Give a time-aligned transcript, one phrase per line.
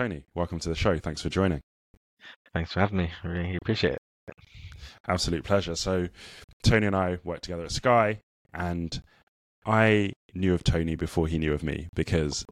[0.00, 0.98] Tony, welcome to the show.
[0.98, 1.60] Thanks for joining.
[2.54, 3.10] Thanks for having me.
[3.22, 4.34] I really appreciate it.
[5.06, 5.76] Absolute pleasure.
[5.76, 6.08] So,
[6.62, 8.20] Tony and I worked together at Sky,
[8.54, 9.02] and
[9.66, 12.46] I knew of Tony before he knew of me because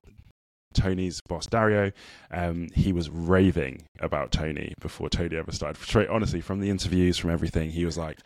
[0.74, 1.90] Tony's boss Dario,
[2.30, 5.82] um, he was raving about Tony before Tony ever started.
[5.82, 8.18] Straight, honestly, from the interviews, from everything, he was like,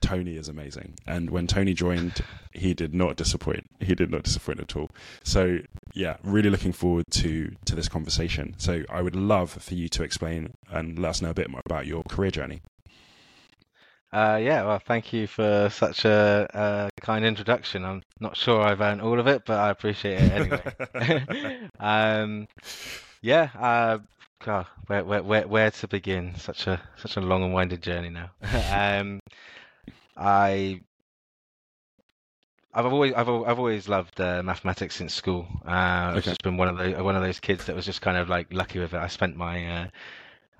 [0.00, 0.94] Tony is amazing.
[1.06, 2.22] And when Tony joined,
[2.52, 3.66] he did not disappoint.
[3.80, 4.90] He did not disappoint at all.
[5.22, 5.58] So
[5.94, 8.54] yeah, really looking forward to to this conversation.
[8.58, 11.62] So I would love for you to explain and let us know a bit more
[11.66, 12.62] about your career journey.
[14.12, 17.84] Uh, yeah, well, thank you for such a, a, kind introduction.
[17.84, 21.68] I'm not sure I've earned all of it, but I appreciate it anyway.
[21.78, 22.48] um,
[23.22, 23.98] yeah, uh,
[24.44, 26.34] God, where, where, where, where to begin?
[26.36, 28.30] Such a such a long and winded journey now.
[28.72, 29.20] um,
[30.16, 30.82] I
[32.72, 35.46] I've always I've I've always loved uh, mathematics since school.
[35.66, 38.16] Uh, I've just been one of the one of those kids that was just kind
[38.16, 38.98] of like lucky with it.
[38.98, 39.86] I spent my uh,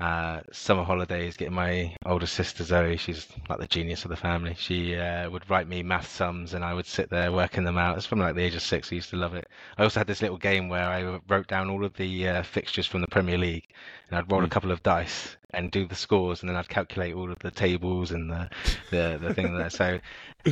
[0.00, 2.96] uh, summer holidays getting my older sister Zoe.
[2.96, 4.54] She's like the genius of the family.
[4.58, 7.98] She uh, would write me math sums, and I would sit there working them out.
[7.98, 8.90] It's from like the age of six.
[8.90, 9.48] I used to love it.
[9.76, 12.86] I also had this little game where I wrote down all of the uh, fixtures
[12.86, 13.68] from the Premier League,
[14.08, 14.46] and I'd roll mm.
[14.46, 17.50] a couple of dice and do the scores, and then I'd calculate all of the
[17.50, 18.48] tables and the
[18.90, 19.68] the, the thing there.
[19.68, 20.00] So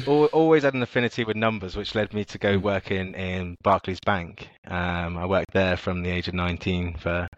[0.07, 2.63] always had an affinity with numbers, which led me to go mm.
[2.63, 4.51] work in in Barclays Bank.
[4.67, 7.29] Um, I worked there from the age of 19 for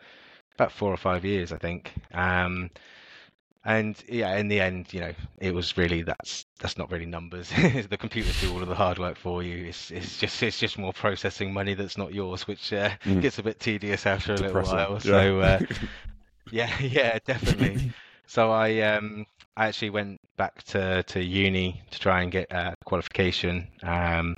[0.61, 1.93] about four or five years, I think.
[2.13, 2.71] Um,
[3.65, 7.51] and yeah, in the end, you know, it was really that's that's not really numbers.
[7.91, 9.67] the computers do all of the hard work for you.
[9.67, 13.21] It's it's just it's just more processing money that's not yours, which uh, mm.
[13.21, 14.93] gets a bit tedious after a little while.
[14.93, 14.99] Yeah.
[14.99, 15.61] So uh,
[16.51, 17.93] yeah, yeah, definitely.
[18.27, 22.75] so I um I actually went back to to uni to try and get a
[22.85, 23.69] qualification.
[23.83, 24.37] Um,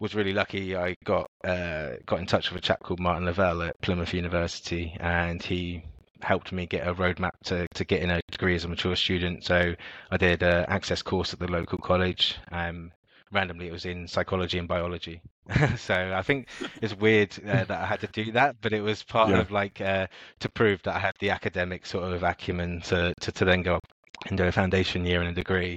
[0.00, 0.76] was really lucky.
[0.76, 4.96] I got uh, got in touch with a chap called Martin Lavelle at Plymouth University,
[4.98, 5.84] and he
[6.22, 9.44] helped me get a roadmap to, to getting a degree as a mature student.
[9.44, 9.74] So
[10.10, 12.36] I did an access course at the local college.
[12.50, 12.92] Um,
[13.30, 15.20] randomly, it was in psychology and biology.
[15.76, 16.48] so I think
[16.80, 19.40] it's weird uh, that I had to do that, but it was part yeah.
[19.40, 20.06] of like uh,
[20.40, 23.76] to prove that I had the academic sort of acumen to, to, to then go
[23.76, 23.86] up
[24.26, 25.76] and do a foundation year and a degree.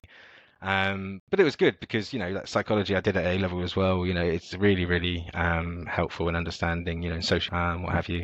[0.61, 3.63] Um, but it was good because you know that psychology I did at A level
[3.63, 4.05] as well.
[4.05, 8.09] You know, it's really really um, helpful in understanding you know social and what have
[8.09, 8.23] you.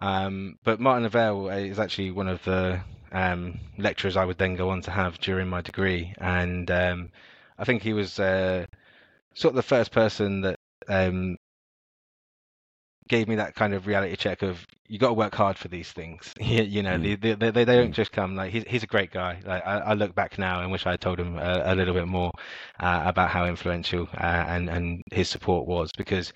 [0.00, 2.80] Um, but Martin Lavelle is actually one of the
[3.12, 7.10] um, lecturers I would then go on to have during my degree, and um,
[7.58, 8.66] I think he was uh,
[9.34, 10.58] sort of the first person that
[10.88, 11.36] um,
[13.08, 15.90] gave me that kind of reality check of you got to work hard for these
[15.90, 16.32] things.
[16.40, 17.20] you know, mm.
[17.20, 17.94] they, they, they, don't mm.
[17.94, 18.36] just come.
[18.36, 19.40] Like he's he's a great guy.
[19.44, 21.94] Like I, I look back now and wish I had told him a, a little
[21.94, 22.32] bit more
[22.80, 26.32] uh, about how influential uh, and and his support was because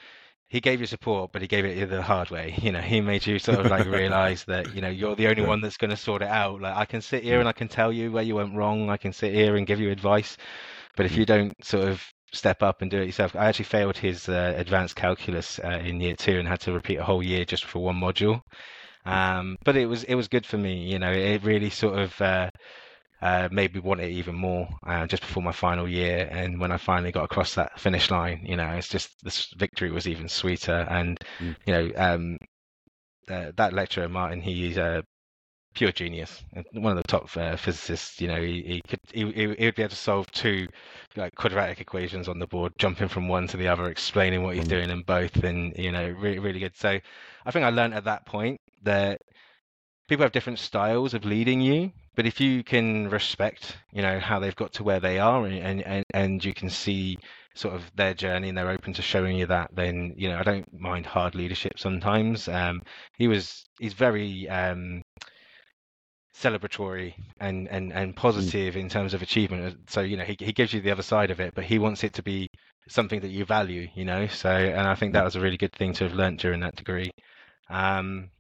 [0.49, 2.57] he gave you support, but he gave it the hard way.
[2.63, 5.43] You know, he made you sort of like realize that you know you're the only
[5.43, 6.61] one that's going to sort it out.
[6.61, 7.41] Like I can sit here mm.
[7.41, 8.91] and I can tell you where you went wrong.
[8.91, 10.37] I can sit here and give you advice,
[10.97, 12.03] but if you don't sort of
[12.33, 13.35] step up and do it yourself.
[13.37, 16.97] I actually failed his uh, advanced calculus uh, in year two and had to repeat
[16.97, 18.43] a whole year just for one module.
[19.05, 20.91] Um, but it was it was good for me.
[20.91, 22.51] You know, it really sort of uh,
[23.23, 26.29] uh made me want it even more uh, just before my final year.
[26.31, 29.91] And when I finally got across that finish line, you know, it's just this victory
[29.91, 30.87] was even sweeter.
[30.89, 31.57] And mm.
[31.67, 32.39] you know, um,
[33.29, 35.03] uh, that lecturer Martin, he's uh,
[35.75, 36.43] pure genius,
[36.73, 38.21] one of the top uh, physicists.
[38.21, 40.67] You know, he, he could he, he would be able to solve two
[41.17, 44.65] like quadratic equations on the board, jumping from one to the other, explaining what he's
[44.65, 44.71] mm.
[44.71, 46.77] doing in both, and you know, really really good.
[46.77, 46.99] So,
[47.45, 49.21] I think I learned at that point that
[50.09, 54.41] people have different styles of leading you, but if you can respect, you know, how
[54.41, 57.19] they've got to where they are, and and and you can see
[57.55, 60.43] sort of their journey and they're open to showing you that then you know i
[60.43, 62.81] don't mind hard leadership sometimes um
[63.19, 65.03] he was he's very um
[66.43, 68.17] celebratory and and and mm.
[68.17, 69.91] positive in terms of achievement.
[69.91, 72.05] So you know he, he gives you the other side of it but he wants
[72.05, 72.49] it to be
[72.89, 74.27] something that you value you know?
[74.27, 76.77] So and i think that was a really good thing to have learnt during that
[76.77, 77.11] degree.
[77.69, 78.31] Um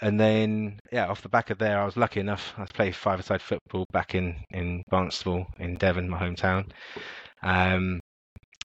[0.00, 3.42] and then yeah off the back of there i was lucky enough i played five-a-side
[3.42, 6.70] football back in in barnstaple in devon my hometown.
[7.42, 8.00] Um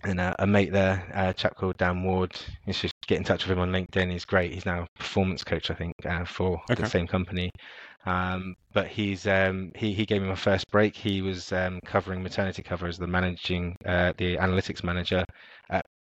[0.04, 2.36] and a, a mate there, a chap called Dan Ward.
[2.66, 4.12] You should get in touch with him on LinkedIn.
[4.12, 4.54] He's great.
[4.54, 6.84] He's now a performance coach, I think, uh, for okay.
[6.84, 7.52] the same company.
[8.06, 10.96] Um, but he's um, he he gave me my first break.
[10.96, 15.24] He was um, covering maternity cover as the managing uh, the analytics manager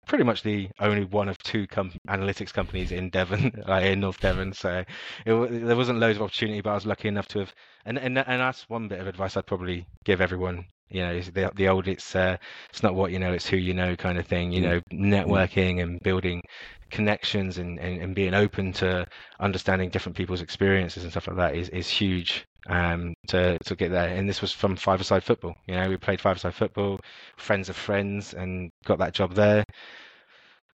[0.08, 4.20] pretty much the only one of two com- analytics companies in Devon, like in North
[4.20, 4.52] Devon.
[4.52, 4.84] So
[5.24, 7.54] it, there wasn't loads of opportunity, but I was lucky enough to have.
[7.84, 10.64] And and and that's one bit of advice I'd probably give everyone.
[10.90, 12.36] You know, the the old it's uh,
[12.70, 14.52] it's not what you know, it's who you know kind of thing.
[14.52, 14.64] You mm.
[14.64, 16.42] know, networking and building
[16.90, 19.06] connections and, and, and being open to
[19.40, 23.90] understanding different people's experiences and stuff like that is, is huge um, to to get
[23.90, 24.08] there.
[24.08, 25.54] And this was from five-a-side football.
[25.66, 27.00] You know, we played five-a-side football,
[27.36, 29.64] friends of friends, and got that job there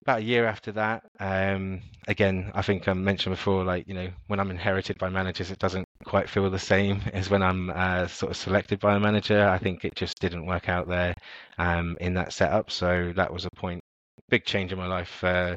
[0.04, 4.08] about a year after that, um, again, I think I mentioned before, like you know,
[4.26, 8.06] when I'm inherited by managers, it doesn't quite feel the same as when I'm uh,
[8.06, 9.48] sort of selected by a manager.
[9.48, 11.14] I think it just didn't work out there
[11.56, 12.70] um, in that setup.
[12.70, 13.80] So that was a point,
[14.28, 15.24] big change in my life.
[15.24, 15.56] Uh,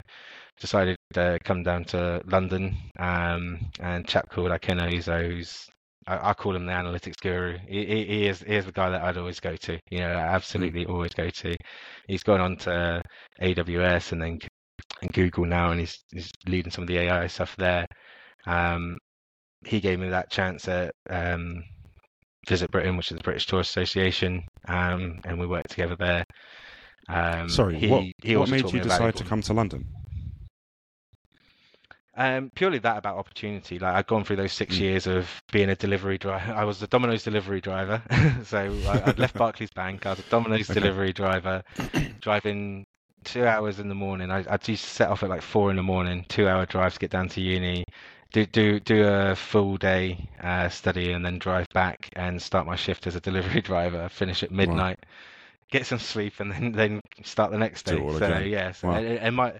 [0.59, 5.67] decided to come down to London, um, and chap called Akeno Izo, who's
[6.07, 7.57] I, I, call him the analytics guru.
[7.67, 9.79] He, he, he, is he is the guy that I'd always go to.
[9.91, 10.89] You know, absolutely mm.
[10.89, 11.55] always go to.
[12.07, 13.01] He's gone on to
[13.41, 14.39] AWS and then
[15.01, 17.85] and Google now, and he's he's leading some of the AI stuff there.
[18.45, 18.97] Um,
[19.65, 21.63] he gave me that chance at um,
[22.47, 26.23] Visit Britain, which is the British Tourist Association, um, and we worked together there.
[27.09, 29.85] Um, Sorry, he, what, he what made you decide to come to London?
[32.19, 33.77] Um, purely that about opportunity.
[33.77, 34.79] Like I'd gone through those six mm.
[34.79, 36.51] years of being a delivery driver.
[36.51, 38.01] I was a Domino's delivery driver,
[38.43, 40.07] so I, would left Barclays Bank.
[40.07, 40.79] I was a Domino's okay.
[40.79, 41.63] delivery driver,
[42.19, 42.87] driving
[43.23, 44.31] two hours in the morning.
[44.31, 46.93] I, I'd used to set off at like four in the morning, two hour drive
[46.93, 47.83] to get down to uni,
[48.33, 52.75] do do do a full day uh, study, and then drive back and start my
[52.75, 54.09] shift as a delivery driver.
[54.09, 55.09] Finish at midnight, wow.
[55.71, 57.97] get some sleep, and then then start the next day.
[57.97, 58.95] So yes, yeah, so, wow.
[58.95, 59.53] and, and my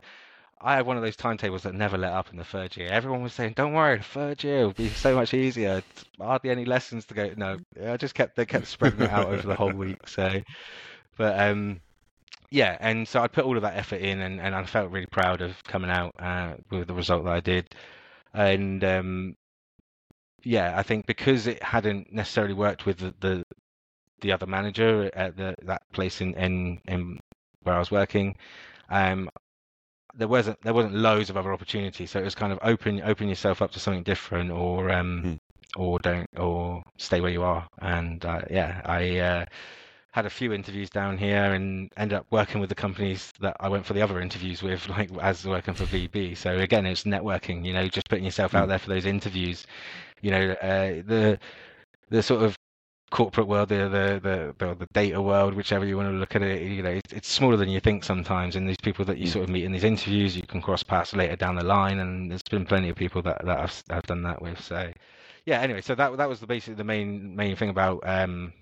[0.60, 2.90] I had one of those timetables that never let up in the third year.
[2.90, 5.84] Everyone was saying, "Don't worry, the third year will be so much easier.
[6.20, 9.48] Hardly any lessons to go." No, I just kept they kept spreading it out over
[9.48, 10.08] the whole week.
[10.08, 10.42] So,
[11.18, 11.82] but um,
[12.50, 15.08] yeah, and so I put all of that effort in, and, and I felt really
[15.08, 17.68] proud of coming out uh, with the result that I did.
[18.34, 19.36] And um,
[20.44, 23.44] yeah, I think because it hadn't necessarily worked with the the,
[24.22, 27.20] the other manager at the, that place in, in in
[27.64, 28.38] where I was working,
[28.90, 29.30] um,
[30.18, 32.12] there wasn't there wasn't loads of other opportunities.
[32.12, 35.40] So it was kind of open open yourself up to something different, or um, mm.
[35.78, 37.68] or don't or stay where you are.
[37.80, 39.46] And uh, yeah, I uh,
[40.12, 43.70] had a few interviews down here and ended up working with the companies that I
[43.70, 46.36] went for the other interviews with, like as working for VB.
[46.36, 47.64] So again, it's networking.
[47.64, 49.66] You know, just putting yourself out there for those interviews.
[50.22, 51.40] You know, uh, the
[52.10, 52.57] the sort of
[53.10, 56.62] corporate world, the, the the the data world, whichever you want to look at it,
[56.62, 58.56] you know, it's, it's smaller than you think sometimes.
[58.56, 59.32] And these people that you mm.
[59.32, 62.00] sort of meet in these interviews, you can cross paths later down the line.
[62.00, 64.62] And there's been plenty of people that that I've, I've done that with.
[64.64, 64.92] So,
[65.46, 65.62] yeah.
[65.62, 68.54] Anyway, so that that was the basically the main main thing about um,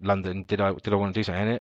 [0.00, 0.44] London.
[0.48, 1.58] Did I did I want to do something?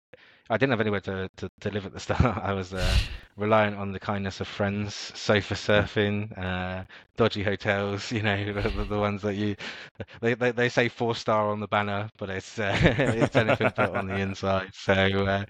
[0.50, 2.38] I didn't have anywhere to, to, to live at the start.
[2.38, 2.98] I was uh,
[3.36, 6.84] reliant on the kindness of friends, sofa surfing, uh,
[7.18, 8.12] dodgy hotels.
[8.18, 9.56] You know, the, the, ones that you
[10.22, 13.96] they, they, they say four star on the banner, but it's uh, it's anything but
[13.96, 14.74] on the inside.
[14.74, 15.46] So uh,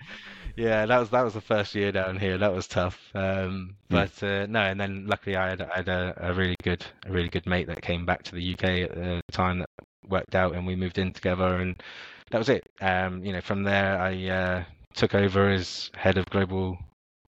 [0.55, 2.37] yeah, that was that was the first year down here.
[2.37, 2.99] That was tough.
[3.13, 3.95] Um, hmm.
[3.95, 7.11] but uh, no, and then luckily I had, I had a, a, really good a
[7.11, 9.69] really good mate that came back to the UK at the time that
[10.09, 11.81] worked out, and we moved in together and
[12.31, 12.67] that was it.
[12.81, 14.63] Um, you know, from there I uh,
[14.97, 16.77] took over as head of global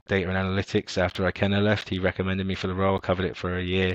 [0.08, 1.88] data and analytics after Akeno left.
[1.88, 3.92] He recommended me for the role, covered it for a year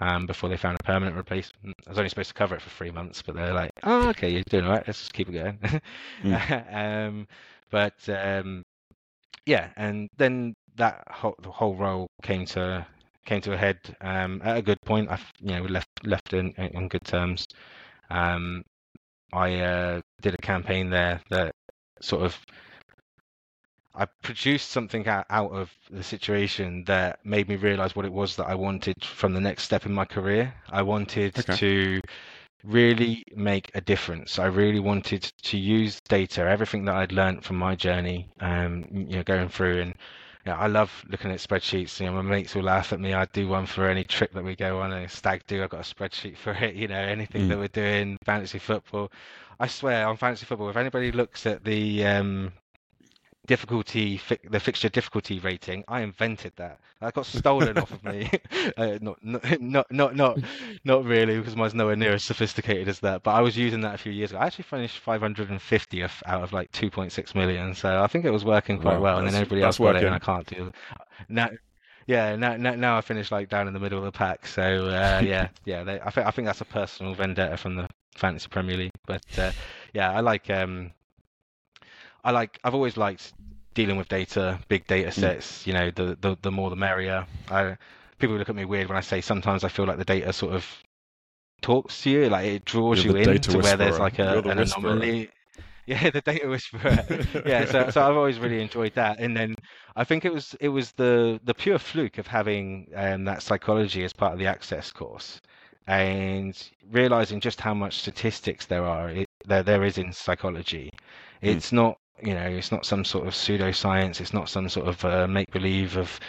[0.00, 1.74] um, before they found a permanent replacement.
[1.86, 4.30] I was only supposed to cover it for three months, but they're like, "Oh, okay,
[4.30, 4.84] you're doing all right.
[4.86, 5.58] Let's just keep it going."
[6.22, 6.74] mm.
[6.74, 7.26] um,
[7.70, 8.62] but um,
[9.44, 12.86] yeah, and then that whole, the whole role came to
[13.26, 15.10] came to a head um, at a good point.
[15.10, 17.46] I, you know, left left in on good terms.
[18.08, 18.62] Um,
[19.32, 21.52] I uh, did a campaign there that
[22.00, 22.38] sort of
[24.00, 28.46] I produced something out, of the situation that made me realize what it was that
[28.46, 30.54] I wanted from the next step in my career.
[30.70, 31.54] I wanted okay.
[31.56, 32.00] to
[32.64, 34.38] really make a difference.
[34.38, 39.16] I really wanted to use data, everything that I'd learned from my journey, um, you
[39.16, 39.94] know, going through and
[40.46, 42.00] you know, I love looking at spreadsheets.
[42.00, 43.12] You know, my mates will laugh at me.
[43.12, 45.62] I do one for any trip that we go on, a stag do.
[45.62, 46.74] I've got a spreadsheet for it.
[46.74, 47.48] You know, anything mm.
[47.48, 49.12] that we're doing, fantasy football.
[49.58, 52.52] I swear on fantasy football, if anybody looks at the um,
[53.50, 55.82] difficulty, fi- the fixture difficulty rating.
[55.88, 56.78] I invented that.
[57.00, 58.30] That got stolen off of me.
[58.76, 60.38] uh, not, not, not, not,
[60.84, 63.24] not, really, because mine's nowhere near as sophisticated as that.
[63.24, 64.38] But I was using that a few years ago.
[64.38, 68.80] I actually finished 550th out of like 2.6 million, so I think it was working
[68.80, 69.18] quite well.
[69.18, 70.74] And then everybody else got it, and I can't do it
[71.28, 71.50] now.
[72.06, 74.46] Yeah, now, now, now I finished like down in the middle of the pack.
[74.46, 75.82] So uh, yeah, yeah.
[75.82, 78.92] They, I think I think that's a personal vendetta from the fantasy Premier League.
[79.06, 79.50] But uh,
[79.92, 80.92] yeah, I like um,
[82.24, 83.32] I like I've always liked
[83.74, 85.66] dealing with data, big data sets.
[85.66, 87.26] You know, the the, the more the merrier.
[87.50, 87.76] I,
[88.18, 90.54] people look at me weird when I say sometimes I feel like the data sort
[90.54, 90.66] of
[91.62, 94.50] talks to you, like it draws You're you in to where there's like a, the
[94.50, 94.90] an whisperer.
[94.90, 95.30] anomaly.
[95.86, 97.04] Yeah, the data whisperer.
[97.46, 99.18] yeah, so so I've always really enjoyed that.
[99.18, 99.56] And then
[99.96, 104.04] I think it was it was the the pure fluke of having um, that psychology
[104.04, 105.40] as part of the access course,
[105.88, 106.56] and
[106.92, 110.90] realizing just how much statistics there are it, there there is in psychology.
[111.42, 114.20] It's not you know it's not some sort of pseudoscience.
[114.20, 116.20] It's not some sort of uh, make believe of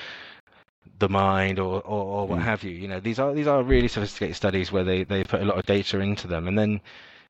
[0.99, 2.43] the mind or, or, or what Mm.
[2.43, 2.71] have you.
[2.71, 5.57] You know, these are these are really sophisticated studies where they, they put a lot
[5.57, 6.81] of data into them, and then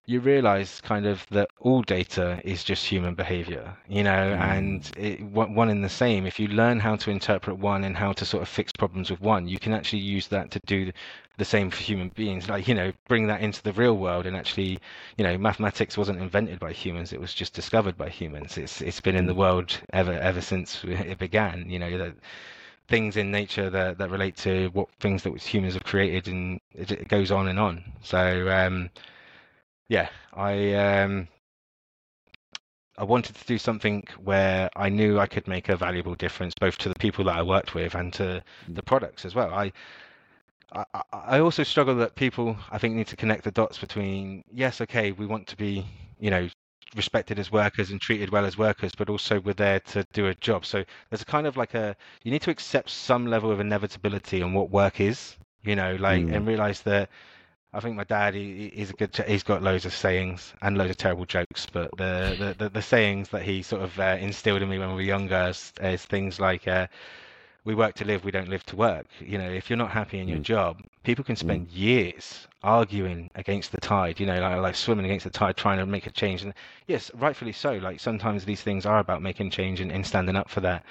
[0.06, 3.76] you realize kind of that all data is just human behavior.
[3.88, 4.40] You know, Mm.
[4.40, 6.26] and it, one in the same.
[6.26, 9.22] If you learn how to interpret one and how to sort of fix problems with
[9.22, 10.92] one, you can actually use that to do
[11.38, 12.50] the same for human beings.
[12.50, 14.80] Like you know, bring that into the real world and actually,
[15.18, 18.58] you know, mathematics wasn't invented by humans; it was just discovered by humans.
[18.58, 21.70] It's it's been in the world ever ever since it began.
[21.70, 22.16] You know that
[22.88, 26.92] things in nature that, that relate to what things that humans have created and it,
[26.92, 28.90] it goes on and on so um
[29.92, 31.28] yeah i um
[32.98, 36.78] i wanted to do something where i knew i could make a valuable difference both
[36.78, 38.44] to the people that i worked with and to
[38.76, 39.72] the products as well i
[40.74, 41.04] I, I-
[41.36, 45.12] I also struggle that people I think need to connect the dots between yes, okay,
[45.12, 45.86] we want to be,
[46.20, 46.50] you know,
[46.96, 50.36] respected as workers and treated well as workers, but also we're there to do a
[50.36, 50.66] job.
[50.66, 54.42] So there's a kind of like a you need to accept some level of inevitability
[54.42, 56.36] on what work is, you know, like Mm.
[56.36, 57.10] and realize that
[57.74, 60.78] I think my dad he, he- he's a good he's got loads of sayings and
[60.78, 64.18] loads of terrible jokes, but the the, the, the sayings that he sort of uh,
[64.20, 66.88] instilled in me when we were younger is, is things like uh,
[67.64, 69.06] we work to live, we don't live to work.
[69.20, 70.44] You know, if you're not happy in your Mm.
[70.44, 75.26] job, people can spend years arguing against the tide, you know, like, like swimming against
[75.26, 76.44] the tide, trying to make a change.
[76.44, 76.54] And
[76.88, 77.74] yes, rightfully so.
[77.78, 80.84] Like sometimes these things are about making change and, and standing up for that.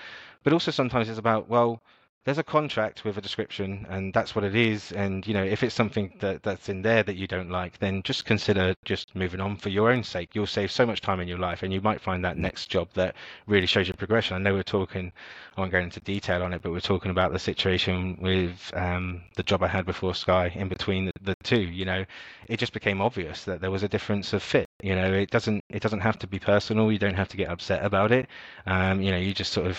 [0.44, 1.80] But also sometimes it's about, well,
[2.24, 4.92] there's a contract with a description and that's what it is.
[4.92, 8.02] And, you know, if it's something that, that's in there that you don't like, then
[8.02, 10.34] just consider just moving on for your own sake.
[10.34, 12.88] You'll save so much time in your life and you might find that next job
[12.94, 14.36] that really shows your progression.
[14.36, 15.12] I know we're talking
[15.56, 19.22] I won't go into detail on it, but we're talking about the situation with um,
[19.36, 21.60] the job I had before Sky in between the, the two.
[21.60, 22.04] You know,
[22.48, 24.68] it just became obvious that there was a difference of fit.
[24.82, 26.92] You know, it doesn't it doesn't have to be personal.
[26.92, 28.28] You don't have to get upset about it.
[28.66, 29.78] Um, you know, you just sort of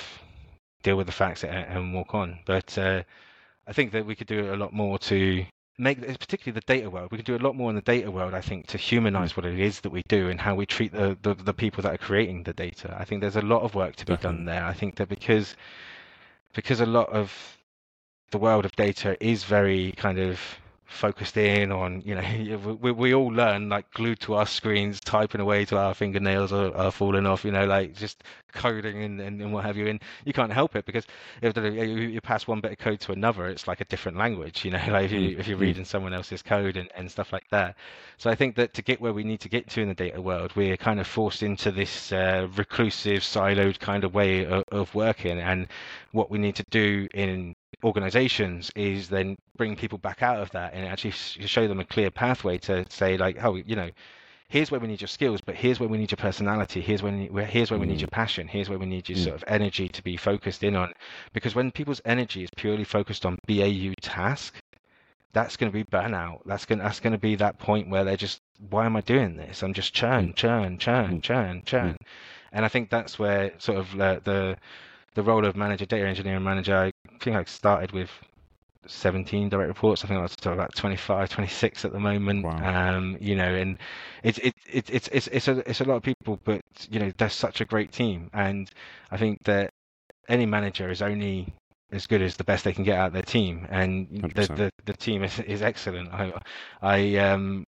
[0.81, 2.39] deal with the facts and, and walk on.
[2.45, 3.03] But uh,
[3.67, 5.45] I think that we could do a lot more to
[5.77, 7.11] make, particularly the data world.
[7.11, 8.33] We could do a lot more in the data world.
[8.33, 11.17] I think to humanize what it is that we do and how we treat the,
[11.21, 12.95] the the people that are creating the data.
[12.97, 14.63] I think there's a lot of work to be done there.
[14.63, 15.55] I think that because
[16.53, 17.31] because a lot of
[18.31, 20.39] the world of data is very kind of
[20.91, 25.41] focused in on you know we, we all learn like glued to our screens typing
[25.41, 29.41] away to our fingernails are, are falling off you know like just coding and, and,
[29.41, 31.05] and what have you and you can't help it because
[31.41, 34.65] if you, you pass one bit of code to another it's like a different language
[34.65, 35.61] you know like if, you, Mm, if you're mm.
[35.61, 37.75] reading someone else's code and, and stuff like that
[38.17, 40.21] so i think that to get where we need to get to in the data
[40.21, 44.93] world we're kind of forced into this uh, reclusive siloed kind of way of, of
[44.95, 45.67] working and
[46.11, 50.73] what we need to do in organizations is then bring people back out of that
[50.73, 53.89] and actually show them a clear pathway to say like oh you know
[54.49, 56.81] here's where we need your skills but here's where we need your personality.
[56.81, 58.01] Here's when where here's where we need Mm.
[58.01, 58.47] your passion.
[58.47, 59.23] Here's where we need your Mm.
[59.23, 60.93] sort of energy to be focused in on.
[61.33, 64.55] Because when people's energy is purely focused on BAU task
[65.33, 66.39] that's going to be burnout.
[66.45, 69.01] That's going to that's going to be that point where they're just why am I
[69.01, 69.63] doing this?
[69.63, 71.23] I'm just churn churn churn Mm.
[71.23, 71.95] churn churn.
[72.51, 74.57] And I think that's where sort of uh, the
[75.13, 78.09] the role of manager, data engineering manager, I think I started with
[78.87, 80.03] 17 direct reports.
[80.03, 82.45] I think I was to about 25, 26 at the moment.
[82.45, 82.95] Wow.
[82.95, 83.77] Um, you know, and
[84.23, 87.11] it's it, it, it's it's it's a it's a lot of people, but you know,
[87.17, 88.69] they're such a great team, and
[89.11, 89.69] I think that
[90.27, 91.53] any manager is only
[91.91, 94.69] as good as the best they can get out of their team, and the the,
[94.85, 96.11] the team is is excellent.
[96.13, 96.33] I
[96.81, 97.65] I um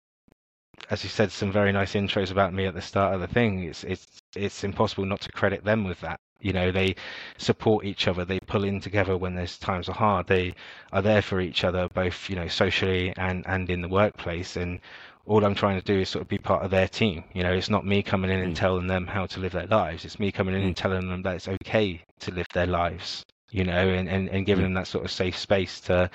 [0.88, 3.64] as you said, some very nice intros about me at the start of the thing.
[3.64, 6.18] It's it's it's impossible not to credit them with that.
[6.40, 6.94] You know, they
[7.38, 8.24] support each other.
[8.24, 10.26] They pull in together when there's times are hard.
[10.26, 10.54] They
[10.92, 14.56] are there for each other, both you know socially and and in the workplace.
[14.56, 14.80] And
[15.26, 17.24] all I'm trying to do is sort of be part of their team.
[17.34, 18.58] You know, it's not me coming in and Mm.
[18.58, 20.04] telling them how to live their lives.
[20.04, 23.24] It's me coming in and telling them that it's okay to live their lives.
[23.50, 24.68] You know, and and, and giving Mm.
[24.68, 26.10] them that sort of safe space to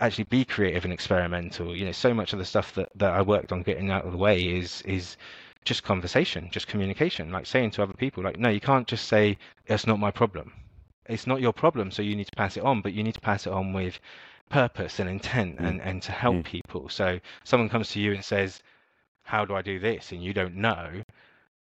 [0.00, 1.76] actually be creative and experimental.
[1.76, 4.12] You know, so much of the stuff that, that I worked on getting out of
[4.12, 5.16] the way is is
[5.64, 9.38] just conversation, just communication, like saying to other people, like, no, you can't just say
[9.66, 10.52] it's not my problem.
[11.06, 13.20] It's not your problem, so you need to pass it on, but you need to
[13.20, 13.98] pass it on with
[14.50, 15.66] purpose and intent Mm.
[15.68, 16.44] and, and to help Mm.
[16.44, 16.88] people.
[16.88, 18.62] So someone comes to you and says,
[19.22, 20.12] How do I do this?
[20.12, 21.02] and you don't know,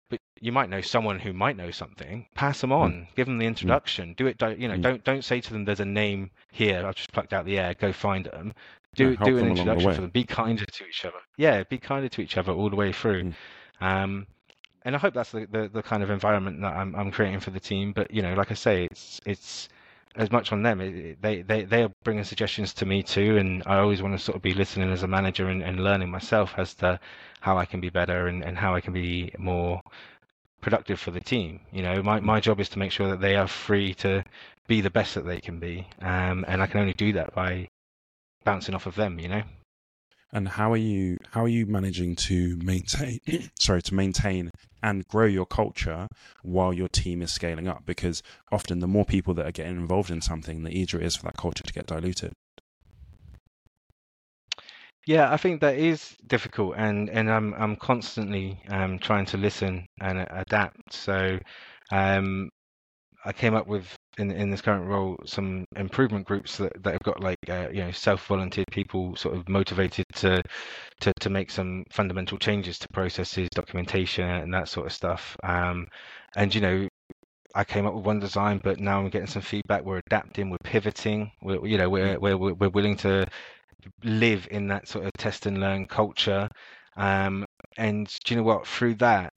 [0.09, 2.27] but you might know someone who might know something.
[2.35, 3.15] Pass them on, mm.
[3.15, 4.15] give them the introduction.
[4.15, 4.39] Do it.
[4.39, 4.77] Don't you know?
[4.77, 4.83] Mm.
[4.83, 6.87] Don't don't say to them, "There's a name here.
[6.87, 7.75] I've just plucked out the air.
[7.75, 8.55] Go find them."
[8.95, 10.11] Do yeah, do an introduction the for them.
[10.11, 11.17] Be kinder to each other.
[11.39, 13.33] Yeah, be kinder to each other all the way through.
[13.83, 14.27] Um,
[14.85, 17.51] and I hope that's the, the, the, kind of environment that I'm, I'm creating for
[17.51, 17.93] the team.
[17.93, 19.69] But you know, like I say, it's it's
[20.15, 20.81] as much on them.
[20.81, 24.23] It, they they they are bringing suggestions to me too, and I always want to
[24.25, 27.01] sort of be listening as a manager and, and learning myself as to
[27.41, 29.81] how I can be better and, and how I can be more
[30.61, 31.61] productive for the team.
[31.73, 34.25] You know, my, my job is to make sure that they are free to
[34.69, 37.69] be the best that they can be, um, and I can only do that by
[38.45, 39.19] bouncing off of them.
[39.19, 39.43] You know.
[40.33, 43.21] And how are you how are you managing to maintain
[43.59, 44.51] sorry to maintain
[44.83, 46.09] and grow your culture
[46.43, 47.85] while your team is scaling up?
[47.85, 51.17] Because often the more people that are getting involved in something, the easier it is
[51.17, 52.33] for that culture to get diluted.
[55.07, 59.87] Yeah, I think that is difficult, and and I'm I'm constantly um, trying to listen
[60.01, 60.93] and adapt.
[60.93, 61.39] So,
[61.91, 62.51] um,
[63.25, 67.02] I came up with in in this current role some improvement groups that, that have
[67.02, 70.43] got like uh, you know self volunteered people sort of motivated to
[71.00, 75.37] to to make some fundamental changes to processes, documentation, and that sort of stuff.
[75.43, 75.87] Um,
[76.37, 76.88] and you know
[77.55, 79.85] I came up with one design, but now I'm getting some feedback.
[79.85, 81.33] We're adapting, we're pivoting.
[81.43, 83.26] We're, you know, we're, we're we're willing to
[84.05, 86.49] live in that sort of test and learn culture.
[86.97, 87.45] Um,
[87.76, 88.67] and do you know what?
[88.67, 89.33] Through that,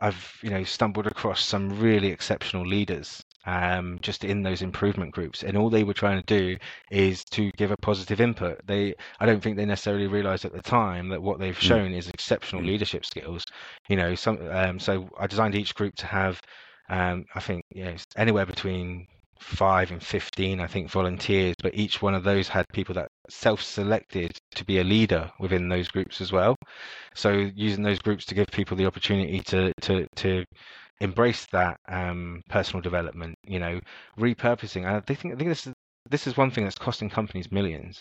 [0.00, 5.42] I've you know stumbled across some really exceptional leaders um, just in those improvement groups,
[5.42, 6.58] and all they were trying to do
[6.90, 8.60] is to give a positive input.
[8.66, 11.60] They, I don't think they necessarily realised at the time that what they've mm.
[11.60, 12.66] shown is exceptional mm.
[12.66, 13.46] leadership skills.
[13.88, 16.42] You know, some um, so I designed each group to have,
[16.90, 19.06] um, I think, you know, anywhere between
[19.40, 23.62] five and 15, I think, volunteers, but each one of those had people that self
[23.62, 26.54] selected to be a leader within those groups as well.
[27.14, 30.44] So using those groups to give people the opportunity to, to, to
[31.00, 33.80] embrace that um, personal development, you know,
[34.18, 34.84] repurposing.
[34.86, 35.74] I think, I think this is,
[36.08, 38.00] this is one thing that's costing companies millions.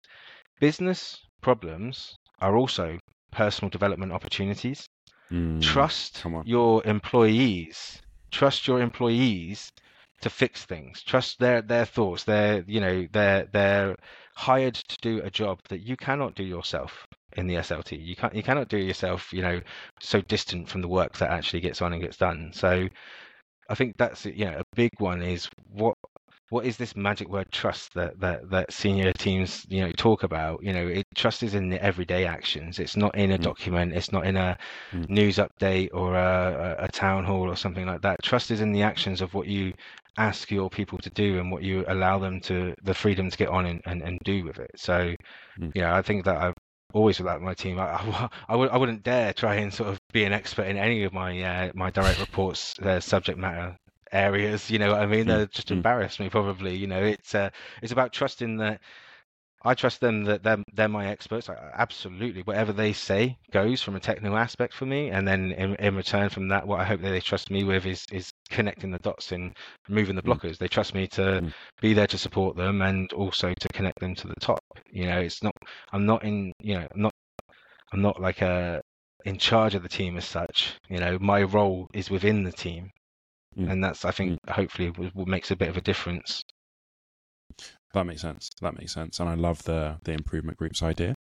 [0.59, 2.97] Business problems are also
[3.31, 4.87] personal development opportunities.
[5.31, 8.01] Mm, Trust your employees.
[8.31, 9.71] Trust your employees
[10.21, 11.03] to fix things.
[11.03, 12.23] Trust their their thoughts.
[12.23, 13.95] They're you know they're they're
[14.35, 18.03] hired to do a job that you cannot do yourself in the SLT.
[18.03, 19.31] You can't you cannot do yourself.
[19.33, 19.61] You know
[20.01, 22.51] so distant from the work that actually gets on and gets done.
[22.53, 22.87] So
[23.69, 25.95] I think that's you know a big one is what
[26.49, 30.63] what is this magic word trust that that that senior teams you know talk about
[30.63, 33.41] you know it, trust is in the everyday actions it's not in a mm.
[33.41, 34.57] document it's not in a
[34.91, 35.09] mm.
[35.09, 38.81] news update or a, a, town hall or something like that trust is in the
[38.81, 39.73] actions of what you
[40.17, 43.49] ask your people to do and what you allow them to the freedom to get
[43.49, 45.13] on and, and, and do with it so
[45.59, 45.71] mm.
[45.75, 46.55] you know i think that i've
[46.93, 47.77] always without my team.
[47.77, 50.77] I, I, I, would, I wouldn't dare try and sort of be an expert in
[50.77, 53.77] any of my uh, my direct reports, their subject matter
[54.11, 54.69] areas.
[54.69, 55.25] You know what I mean?
[55.25, 55.77] Mm, They're just mm.
[55.77, 56.75] embarrass me probably.
[56.75, 57.49] You know, it's uh,
[57.81, 58.81] it's about trusting that
[59.63, 61.49] I trust them that they're they're my experts.
[61.49, 65.75] I, absolutely, whatever they say goes from a technical aspect for me, and then in,
[65.75, 68.91] in return from that, what I hope that they trust me with is is connecting
[68.91, 69.55] the dots and
[69.89, 70.27] moving the mm.
[70.27, 70.57] blockers.
[70.57, 71.53] They trust me to mm.
[71.81, 74.63] be there to support them and also to connect them to the top.
[74.91, 75.55] You know, it's not
[75.91, 77.13] I'm not in you know I'm not
[77.91, 78.81] I'm not like a
[79.25, 80.75] in charge of the team as such.
[80.87, 82.91] You know, my role is within the team,
[83.57, 83.71] Mm.
[83.71, 84.51] And that's, I think, mm.
[84.51, 86.43] hopefully what makes a bit of a difference.
[87.93, 88.49] That makes sense.
[88.61, 89.19] That makes sense.
[89.19, 91.15] And I love the the improvement groups idea.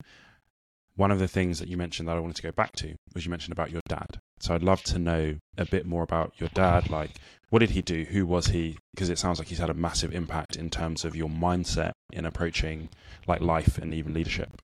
[0.95, 3.25] One of the things that you mentioned that I wanted to go back to was
[3.25, 4.21] you mentioned about your dad.
[4.41, 6.91] So I'd love to know a bit more about your dad.
[6.91, 7.13] Like,
[7.49, 8.05] what did he do?
[8.05, 8.79] Who was he?
[8.95, 12.27] Because it sounds like he's had a massive impact in terms of your mindset in
[12.27, 12.89] approaching
[13.27, 14.61] like life and even leadership.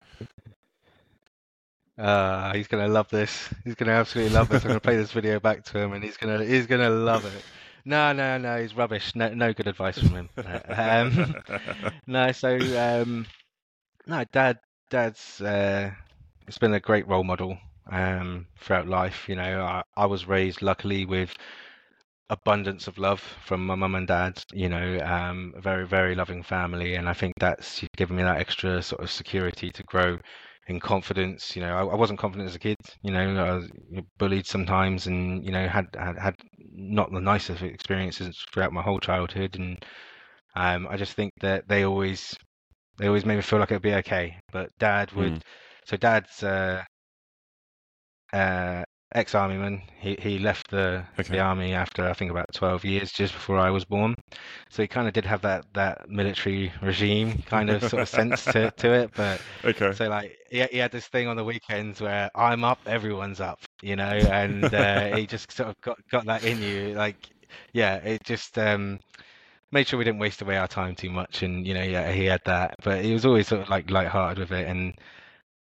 [1.99, 3.49] Uh, he's gonna love this.
[3.65, 4.63] He's gonna absolutely love this.
[4.63, 7.43] I'm gonna play this video back to him, and he's gonna he's gonna love it.
[7.85, 9.15] No, no, no, he's rubbish.
[9.17, 10.29] No, no good advice from him.
[10.69, 11.35] um,
[12.07, 13.27] no, so um,
[14.07, 14.59] no, dad,
[14.91, 15.91] dad's uh,
[16.47, 17.59] it's been a great role model
[17.91, 19.29] um, throughout life.
[19.29, 21.35] You know, I, I was raised luckily with
[22.31, 24.41] abundance of love from my mum and dad.
[24.53, 28.39] You know, um, a very very loving family, and I think that's given me that
[28.39, 30.19] extra sort of security to grow
[30.69, 31.57] in confidence.
[31.57, 32.77] You know, I, I, wasn't confident as a kid.
[33.03, 33.71] You know, I was
[34.19, 36.35] bullied sometimes, and you know, had had, had
[36.71, 39.57] not the nicest experiences throughout my whole childhood.
[39.57, 39.85] And
[40.55, 42.37] um, I just think that they always
[42.99, 44.37] they always made me feel like it'd be okay.
[44.53, 45.43] But Dad would, mm.
[45.87, 46.83] so Dad's uh,
[48.33, 49.83] uh, ex-army man.
[49.99, 51.29] He he left the Okay.
[51.29, 54.15] the army after I think about 12 years, just before I was born.
[54.71, 58.49] So he kind of did have that that military regime kind of sort of sense
[58.51, 59.13] to to it.
[59.15, 59.93] But Okay.
[59.93, 63.59] so like he he had this thing on the weekends where I'm up, everyone's up,
[63.83, 66.95] you know, and uh, he just sort of got got that in you.
[66.95, 67.19] Like
[67.73, 68.99] yeah, it just um
[69.73, 71.43] made sure we didn't waste away our time too much.
[71.43, 74.39] And you know, yeah, he had that, but he was always sort of like light-hearted
[74.39, 74.95] with it and.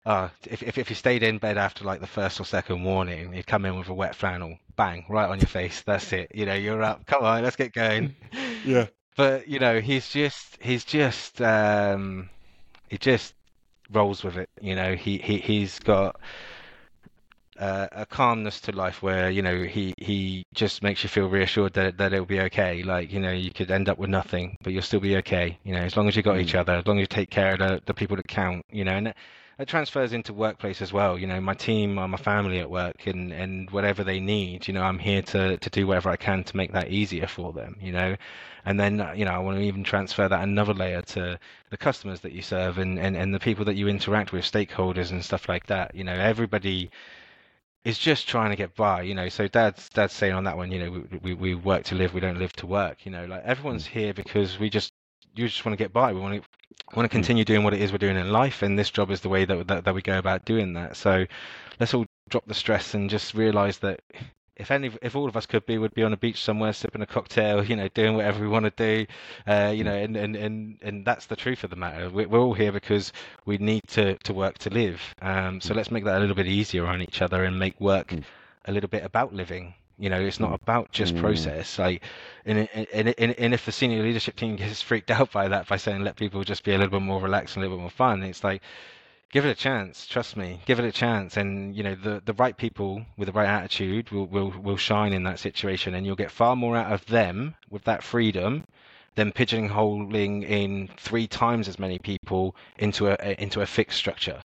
[0.07, 3.35] Uh, if, if if you stayed in bed after like the first or second warning,
[3.35, 5.83] you'd come in with a wet flannel, bang, right on your face.
[5.83, 6.33] That's it.
[6.35, 7.07] You know, you're up.
[7.07, 8.15] Come on, let's get going.
[8.65, 8.89] Yeah.
[9.17, 12.31] But you know, he's just he's just um,
[12.89, 13.35] he just
[13.93, 14.51] rolls with it.
[14.61, 16.17] You know, he he he's got
[17.59, 21.73] uh, a calmness to life where you know he he just makes you feel reassured
[21.75, 22.83] that that it'll be okay.
[22.83, 25.59] Like you know, you could end up with nothing, but you'll still be okay.
[25.65, 26.61] You know, as long as you got each Mm.
[26.61, 28.65] other, as long as you take care of the the people that count.
[28.71, 29.15] You know, and.
[29.59, 31.19] It, transfers into workplace as well.
[31.19, 34.75] You know, my team are my family at work, and, and whatever they need, you
[34.75, 37.77] know, I'm here to, to do whatever I can to make that easier for them.
[37.81, 38.17] You know,
[38.65, 41.39] and then uh, you know, I want to even transfer that another layer to
[41.71, 45.11] the customers that you serve and, and, and the people that you interact with, stakeholders
[45.11, 45.95] and stuff like that.
[45.95, 46.91] You know, everybody
[47.85, 49.29] is just trying to get by, you know.
[49.29, 52.13] So dad's dad's saying on that one, you know, we, we, we work to live,
[52.13, 53.07] we don't live to work.
[53.07, 54.93] You know, like everyone's here because we just
[55.37, 56.13] you just want to get by.
[56.13, 56.49] We want to
[56.95, 59.21] want to continue doing what it is we're doing in life, and this job is
[59.21, 60.97] the way that that, that we go about doing that.
[60.97, 61.27] So
[61.81, 64.01] let's all drop the stress and just realize that
[64.57, 67.03] if any if all of us could be would be on a beach somewhere sipping
[67.03, 69.07] a cocktail you know doing whatever we want to do
[69.47, 72.41] uh, you know and, and and and that's the truth of the matter we're, we're
[72.41, 73.13] all here because
[73.45, 76.47] we need to to work to live um, so let's make that a little bit
[76.47, 78.25] easier on each other and make work Mm.
[78.65, 80.63] a little bit about living you know it's not Mm.
[80.63, 81.21] about just Mm.
[81.21, 82.03] process like
[82.45, 85.77] and, and, and, and if the senior leadership team gets freaked out by that by
[85.77, 87.91] saying let people just be a little bit more relaxed and a little bit more
[87.91, 88.63] fun it's like
[89.33, 92.35] give it a chance trust me give it a chance and you know the the
[92.35, 96.17] right people with the right attitude will will will shine in that situation and you'll
[96.17, 98.65] get far more out of them with that freedom
[99.15, 104.41] than pigeonholing in three times as many people into a into a fixed structure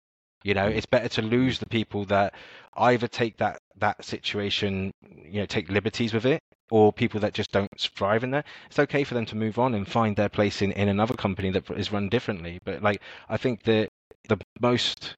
[0.43, 2.33] you know it's better to lose the people that
[2.77, 4.91] either take that that situation
[5.23, 8.79] you know take liberties with it or people that just don't thrive in there it's
[8.79, 11.69] okay for them to move on and find their place in in another company that
[11.71, 13.89] is run differently but like i think that
[14.27, 15.15] the most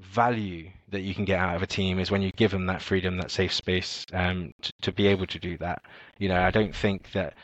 [0.00, 2.82] value that you can get out of a team is when you give them that
[2.82, 5.82] freedom, that safe space um, to, to be able to do that.
[6.18, 7.34] You know, I don't think that.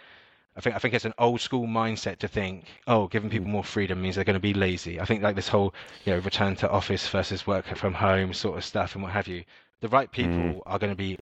[0.57, 3.65] I think I think it's an old school mindset to think, oh, giving people more
[3.65, 4.99] freedom means they're going to be lazy.
[5.01, 8.57] I think like this whole, you know, return to office versus work from home sort
[8.57, 9.45] of stuff and what have you.
[9.81, 10.63] The right people Mm.
[10.67, 11.19] are going to be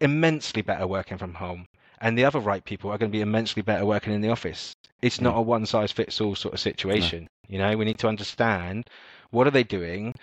[0.00, 1.68] immensely better working from home,
[2.00, 4.74] and the other right people are going to be immensely better working in the office.
[5.02, 7.28] It's not a one size fits all sort of situation.
[7.48, 8.88] You know, we need to understand
[9.30, 10.14] what are they doing.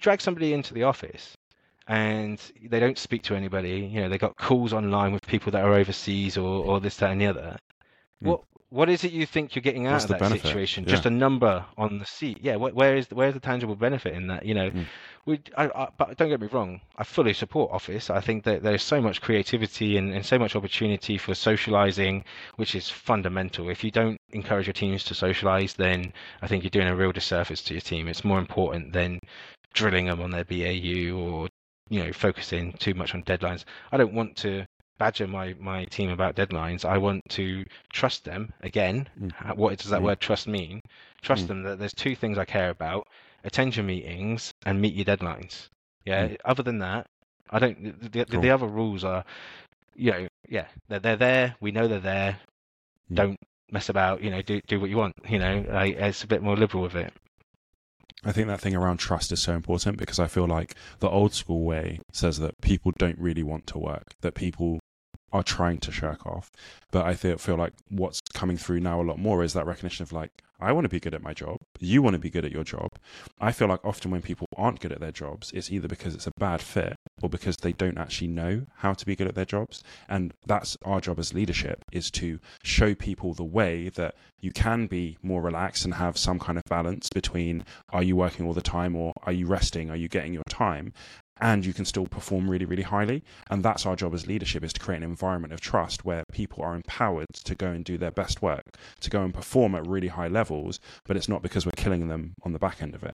[0.00, 1.36] Drag somebody into the office
[1.88, 3.80] and they don't speak to anybody.
[3.90, 7.10] You know, they got calls online with people that are overseas or, or this, that,
[7.10, 7.56] and the other.
[8.22, 8.28] Mm.
[8.28, 10.42] What what is it you think you're getting out What's of the that benefit?
[10.46, 10.84] situation?
[10.84, 10.90] Yeah.
[10.90, 12.40] Just a number on the seat.
[12.42, 12.56] Yeah.
[12.56, 14.44] Wh- where is where's the tangible benefit in that?
[14.44, 14.84] You know, Mm.
[15.24, 15.40] we.
[15.56, 16.82] I, I, but don't get me wrong.
[16.98, 18.10] I fully support Office.
[18.10, 22.24] I think that there's so much creativity and, and so much opportunity for socializing,
[22.56, 23.70] which is fundamental.
[23.70, 27.12] If you don't encourage your teams to socialize, then I think you're doing a real
[27.12, 28.06] disservice to your team.
[28.06, 29.18] It's more important than
[29.72, 31.48] drilling them on their BAU or
[31.88, 33.64] you know focusing too much on deadlines.
[33.92, 34.66] I don't want to
[34.98, 36.84] badger my my team about deadlines.
[36.84, 39.08] I want to trust them again.
[39.20, 39.56] Mm.
[39.56, 40.04] What does that Mm.
[40.04, 40.80] word trust mean?
[41.22, 41.48] Trust Mm.
[41.48, 43.06] them that there's two things I care about:
[43.44, 45.68] attend your meetings and meet your deadlines.
[46.04, 46.28] Yeah.
[46.28, 46.36] Mm.
[46.44, 47.06] Other than that,
[47.50, 48.00] I don't.
[48.00, 48.40] The, the, Cool.
[48.40, 49.24] the other rules are,
[49.94, 51.56] you know, yeah, they're they're there.
[51.60, 52.40] We know they're there.
[53.10, 53.14] Mm.
[53.16, 54.22] Don't mess about.
[54.22, 55.14] You know, do do what you want.
[55.28, 57.12] You know, like, it's a bit more liberal with it.
[58.24, 61.34] I think that thing around trust is so important because I feel like the old
[61.34, 64.80] school way says that people don't really want to work, that people
[65.32, 66.50] are trying to shirk off.
[66.90, 70.02] But I feel, feel like what's coming through now a lot more is that recognition
[70.02, 71.58] of like, I want to be good at my job.
[71.78, 72.88] You want to be good at your job.
[73.40, 76.26] I feel like often when people aren't good at their jobs, it's either because it's
[76.26, 79.44] a bad fit or because they don't actually know how to be good at their
[79.44, 79.84] jobs.
[80.08, 84.88] And that's our job as leadership is to show people the way that you can
[84.88, 88.60] be more relaxed and have some kind of balance between are you working all the
[88.60, 89.90] time or are you resting?
[89.90, 90.92] Are you getting your time?
[91.40, 93.22] And you can still perform really, really highly.
[93.50, 96.62] And that's our job as leadership is to create an environment of trust where people
[96.62, 100.08] are empowered to go and do their best work, to go and perform at really
[100.08, 103.12] high levels, but it's not because we're killing them on the back end of it.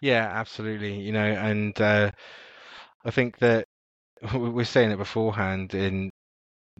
[0.00, 1.00] Yeah, absolutely.
[1.00, 2.10] You know, and uh,
[3.04, 3.66] I think that
[4.34, 6.10] we we're saying it beforehand, and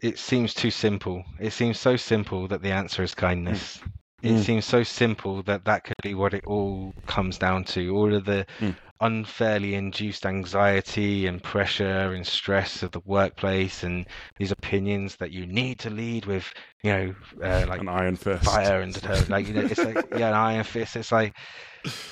[0.02, 1.24] it seems too simple.
[1.40, 3.81] It seems so simple that the answer is kindness.
[4.22, 4.38] It Mm.
[4.38, 7.94] seems so simple that that could be what it all comes down to.
[7.96, 8.76] All of the Mm.
[9.00, 14.07] unfairly induced anxiety and pressure and stress of the workplace, and
[14.38, 16.52] these opinions that you need to lead with,
[16.83, 18.44] you know, uh, like An iron fist.
[18.44, 19.31] fire and determined.
[19.31, 20.96] Like you know, it's like yeah, an iron fist.
[20.96, 21.35] It's like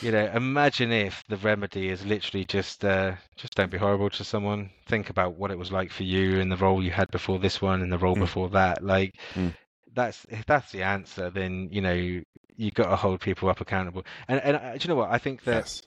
[0.01, 4.25] you know, imagine if the remedy is literally just uh, just don't be horrible to
[4.25, 4.71] someone.
[4.87, 7.63] Think about what it was like for you and the role you had before this
[7.63, 8.21] one and the role Mm.
[8.21, 8.83] before that.
[8.85, 9.55] Like Mm.
[9.95, 11.93] That's if that's the answer, then you know
[12.57, 14.05] you got to hold people up accountable.
[14.29, 15.11] And and uh, do you know what?
[15.11, 15.83] I think that Yes.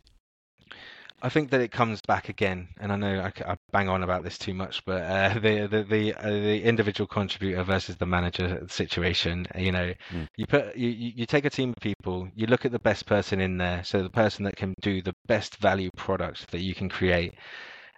[1.21, 4.37] I think that it comes back again, and I know I bang on about this
[4.37, 9.47] too much, but uh, the the the, uh, the individual contributor versus the manager situation.
[9.57, 10.27] You know, Mm.
[10.35, 13.41] you put you you take a team of people, you look at the best person
[13.41, 16.87] in there, so the person that can do the best value product that you can
[16.89, 17.33] create,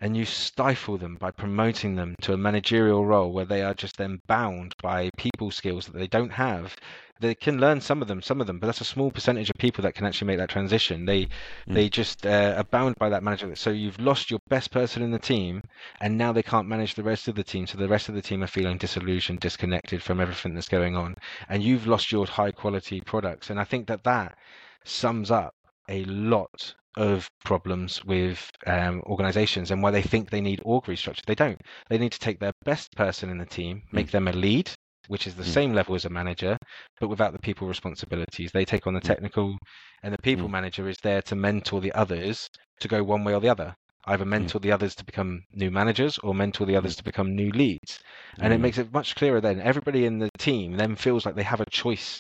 [0.02, 3.98] and you stifle them by promoting them to a managerial role where they are just
[3.98, 6.76] then bound by people skills that they don't have.
[7.20, 9.58] They can learn some of them, some of them, but that's a small percentage of
[9.58, 11.06] people that can actually make that transition.
[11.06, 11.28] They
[11.68, 11.74] Mm.
[11.74, 13.54] they just uh, are bound by that manager.
[13.56, 15.64] So you've lost your best person in the team,
[16.00, 17.68] and now they can't manage the rest of the team.
[17.68, 21.16] So the rest of the team are feeling disillusioned, disconnected from everything that's going on,
[21.50, 23.50] and you've lost your high quality products.
[23.50, 24.38] And I think that that
[24.86, 25.54] sums up
[25.90, 31.26] a lot of problems with um, organizations and why they think they need org restructure.
[31.26, 31.60] They don't.
[31.90, 34.72] They need to take their best person in the team, make them a lead,
[35.08, 35.54] which is the Mm.
[35.54, 36.58] same level as a manager,
[37.00, 38.52] but without the people responsibilities.
[38.52, 39.08] They take on the Mm.
[39.08, 39.58] technical,
[40.04, 40.52] and the people Mm.
[40.52, 42.50] manager is there to mentor the others
[42.80, 43.76] to go one way or the other.
[44.06, 47.52] Either mentor the others to become new managers or mentor the others to become new
[47.52, 48.00] leads.
[48.40, 48.62] And it Mm.
[48.62, 49.60] makes it much clearer then.
[49.62, 52.20] Everybody in the team then feels like they have a choice.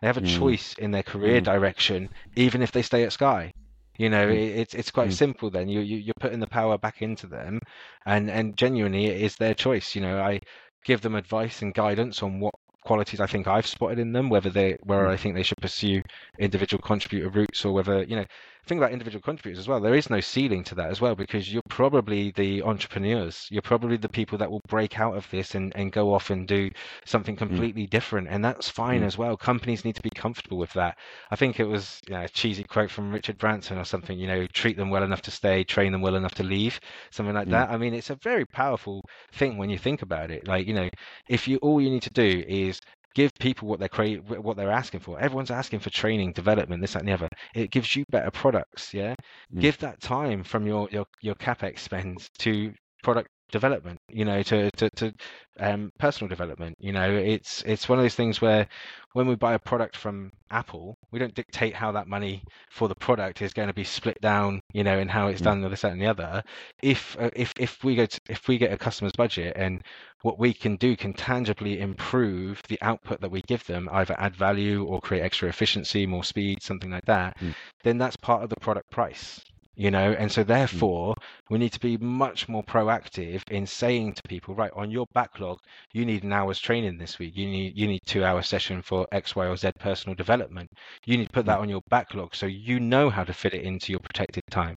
[0.00, 0.22] They have a Mm.
[0.22, 1.44] choice in their career Mm.
[1.44, 3.52] direction, even if they stay at Sky.
[3.98, 4.30] You know, Mm.
[4.30, 5.12] it, it's it's quite Mm.
[5.12, 5.50] simple.
[5.50, 7.58] Then you, you you're putting the power back into them,
[8.06, 9.94] and and genuinely it is their choice.
[9.94, 10.40] You know, I
[10.84, 14.50] give them advice and guidance on what qualities I think I've spotted in them, whether
[14.50, 15.08] they where Mm.
[15.08, 16.02] I think they should pursue
[16.38, 18.24] individual contributor routes or whether you know
[18.66, 19.80] think about individual contributors as well.
[19.80, 23.46] There is no ceiling to that as well because you're probably the entrepreneurs.
[23.50, 26.46] You're probably the people that will break out of this and, and go off and
[26.46, 26.70] do
[27.04, 28.28] something completely different.
[28.28, 29.06] And that's fine Mm.
[29.06, 29.36] as well.
[29.36, 30.98] Companies need to be comfortable with that.
[31.30, 34.26] I think it was you know, a cheesy quote from Richard Branson or something, you
[34.26, 37.48] know, treat them well enough to stay, train them well enough to leave, something like
[37.48, 37.50] Mm.
[37.52, 37.70] that.
[37.70, 40.46] I mean, it's a very powerful thing when you think about it.
[40.46, 40.88] Like, you know,
[41.28, 42.80] if you all you need to do is
[43.18, 45.18] give people what they're cra- what they're asking for.
[45.18, 47.28] Everyone's asking for training, development, this, that, and the other.
[47.54, 48.94] It gives you better products.
[48.94, 49.14] Yeah,
[49.52, 49.60] Mm.
[49.60, 53.98] give that time from your your your capex spends to product development.
[54.08, 55.12] You know, to to to
[55.60, 56.76] um, personal development.
[56.80, 58.66] You know, it's it's one of those things where
[59.12, 62.94] when we buy a product from Apple, we don't dictate how that money for the
[62.94, 64.60] product is going to be split down.
[64.72, 65.44] You know, and how it's Mm.
[65.44, 66.42] done, this, that, and the other.
[66.82, 69.82] If uh, if if we go to, if we get a customer's budget and
[70.22, 74.34] what we can do can tangibly improve the output that we give them, either add
[74.36, 77.54] value or create extra efficiency, more speed, something like that, Mm.
[77.84, 79.40] then that's part of the product price.
[79.78, 81.14] You know, and so therefore
[81.50, 85.60] we need to be much more proactive in saying to people, right, on your backlog,
[85.92, 87.36] you need an hour's training this week.
[87.36, 90.68] You need you need two hour session for X, Y, or Z personal development.
[91.06, 93.62] You need to put that on your backlog so you know how to fit it
[93.62, 94.74] into your protected time.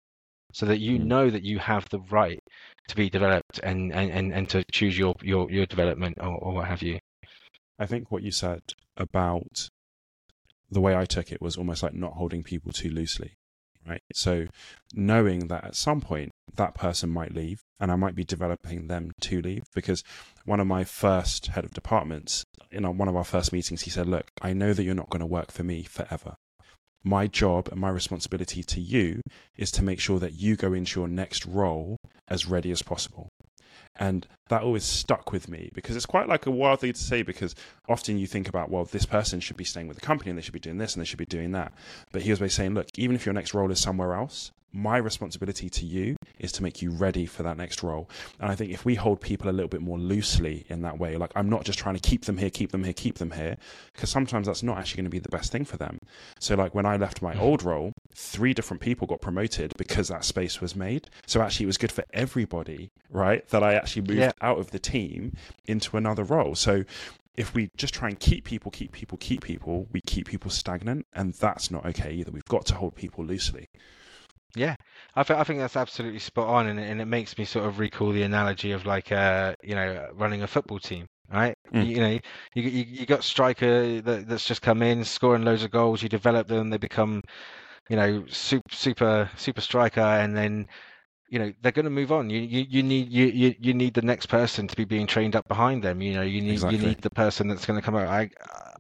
[0.51, 1.05] So that you Mm.
[1.05, 2.39] know that you have the right
[2.89, 6.53] to be developed and, and, and, and to choose your, your, your development or, or
[6.55, 6.99] what have you.
[7.79, 8.63] I think what you said
[8.97, 9.69] about
[10.69, 13.38] the way I took it was almost like not holding people too loosely,
[13.89, 14.02] right?
[14.13, 14.45] So
[14.93, 19.12] knowing that at some point that person might leave and I might be developing them
[19.21, 20.04] to leave because
[20.45, 24.08] one of my first head of departments in one of our first meetings, he said,
[24.08, 26.36] look, I know that you're not going to work for me forever.
[27.04, 29.21] My job and my responsibility to you
[29.58, 31.97] is to make sure that you go into your next role
[32.28, 33.30] as ready as possible.
[33.99, 37.21] And that always stuck with me because it's quite like a wild thing to say
[37.21, 37.53] because
[37.89, 40.41] often you think about, well, this person should be staying with the company and they
[40.41, 41.73] should be doing this and they should be doing that.
[42.13, 44.97] But he was basically saying, look, even if your next role is somewhere else, my
[44.97, 48.10] responsibility to you is to make you ready for that next role.
[48.39, 51.17] And I think if we hold people a little bit more loosely in that way,
[51.17, 53.58] like I'm not just trying to keep them here, keep them here, keep them here,
[53.93, 55.97] because sometimes that's not actually going to be the best thing for them.
[56.39, 60.23] So, like when I left my old role, three different people got promoted because that
[60.23, 61.10] space was made.
[61.25, 63.47] So, actually, it was good for everybody, right?
[63.49, 64.32] That I actually moved Yeah.
[64.41, 65.34] out of the team
[65.65, 66.55] into another role.
[66.55, 66.84] So,
[67.36, 71.05] if we just try and keep people, keep people, keep people, we keep people stagnant,
[71.13, 72.32] and that's not okay either.
[72.32, 73.67] We've got to hold people loosely.
[74.55, 74.75] Yeah,
[75.15, 77.77] I, th- I think that's absolutely spot on, and, and it makes me sort of
[77.77, 81.55] recall the analogy of like, uh, you know, running a football team, right?
[81.73, 81.83] Mm.
[81.83, 82.19] You, you know,
[82.55, 86.01] you, you you got striker that, that's just come in, scoring loads of goals.
[86.01, 87.21] You develop them, they become,
[87.89, 90.67] you know, super super super striker, and then,
[91.29, 92.29] you know, they're going to move on.
[92.29, 95.35] You you, you need you, you you need the next person to be being trained
[95.35, 96.01] up behind them.
[96.01, 96.77] You know, you need Exactly.
[96.77, 98.07] you need the person that's going to come out.
[98.07, 98.29] I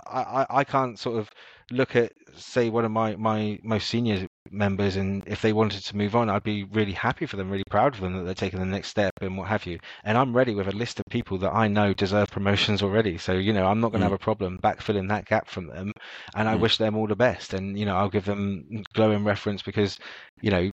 [0.07, 1.29] I I- I can't sort of
[1.71, 5.95] look at say one of my my most senior members and if they wanted to
[5.95, 8.59] move on i'd be really happy for them really proud of them that they're taking
[8.59, 11.37] the next step and what have you and i'm ready with a list of people
[11.37, 14.11] that i know deserve promotions already so you know i'm not going to Mm.
[14.11, 15.91] have a problem backfilling that gap from them
[16.35, 16.59] and i Mm.
[16.61, 19.97] wish them all the best and you know i'll give them glowing reference because
[20.41, 20.69] you know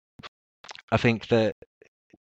[0.92, 1.55] i think that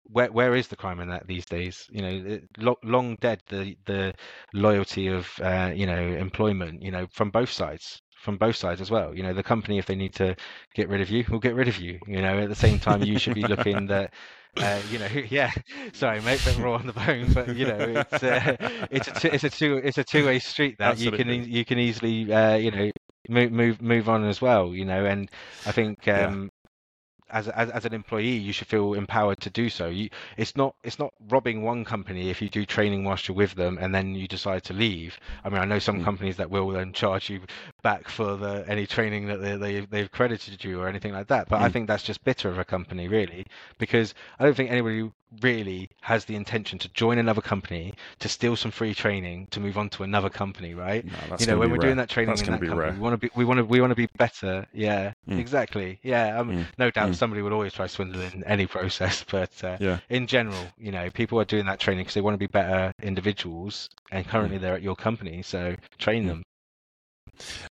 [0.05, 1.87] where where is the crime in that these days?
[1.91, 2.41] You know,
[2.83, 4.15] long dead the the
[4.53, 6.83] loyalty of uh, you know employment.
[6.83, 9.15] You know, from both sides, from both sides as well.
[9.15, 10.37] You know, the company if they need to
[10.75, 11.99] get rid of you, will get rid of you.
[12.07, 14.13] You know, at the same time, you should be looking that.
[14.57, 15.53] Uh, you know, yeah.
[15.93, 18.57] Sorry, mate, bit raw on the bone, but you know, it's uh,
[18.91, 21.65] it's a two, it's a two it's a two way street that you can you
[21.65, 22.91] can easily uh, you know
[23.29, 24.75] move move move on as well.
[24.75, 25.31] You know, and
[25.67, 26.51] I think um,
[27.31, 29.89] as, as as an employee, you should feel empowered to do so.
[29.89, 33.55] You, it's not it's not robbing one company if you do training whilst you're with
[33.55, 35.19] them and then you decide to leave.
[35.45, 36.01] I mean, I know some Mm.
[36.01, 37.41] companies that will then charge you
[37.83, 41.49] back for the any training that they, they they've credited you or anything like that.
[41.49, 41.71] But I Mm.
[41.71, 43.47] think that's just bitter of a company, really,
[43.79, 45.11] because I don't think anybody
[45.43, 49.77] really has the intention to join another company to steal some free training to move
[49.79, 51.05] on to another company, right?
[51.05, 51.79] No, you know when we're rare.
[51.79, 52.95] doing that training That's in that company rare.
[52.95, 55.39] we want to be we want to we want to be better yeah Mm.
[55.39, 56.67] exactly yeah um, Mm.
[56.79, 57.15] no doubt Mm.
[57.15, 59.99] somebody will always try to swindle in any process but uh, Yeah.
[60.09, 62.93] in general you know people are doing that training because they want to be better
[63.03, 66.29] individuals and currently they're at your company so train Mm.
[66.29, 66.43] them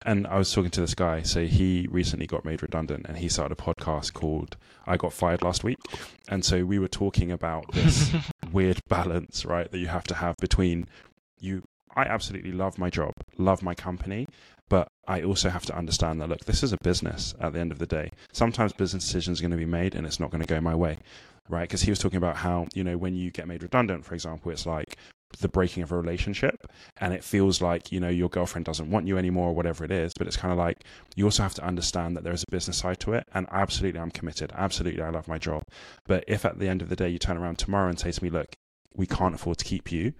[0.05, 1.23] And I was talking to this guy.
[1.23, 5.41] So he recently got made redundant, and he started a podcast called "I Got Fired
[5.41, 5.77] Last Week."
[6.29, 8.11] And so we were talking about this
[8.51, 10.87] weird balance, right, that you have to have between
[11.39, 11.63] you.
[11.95, 14.27] I absolutely love my job, love my company,
[14.69, 17.33] but I also have to understand that look, this is a business.
[17.39, 20.05] At the end of the day, sometimes business decisions are going to be made, and
[20.05, 20.97] it's not going to go my way,
[21.49, 21.67] right?
[21.67, 24.51] Because he was talking about how you know when you get made redundant, for example,
[24.51, 24.97] it's like
[25.39, 29.05] the breaking of a relationship and it feels like you know your girlfriend doesn't want
[29.05, 31.63] you anymore or whatever it is but it's kind of like you also have to
[31.63, 35.09] understand that there is a business side to it and absolutely i'm committed absolutely i
[35.09, 35.63] love my job
[36.07, 38.23] but if at the end of the day you turn around tomorrow and say to
[38.23, 38.55] me look
[38.95, 40.13] we can't afford to keep you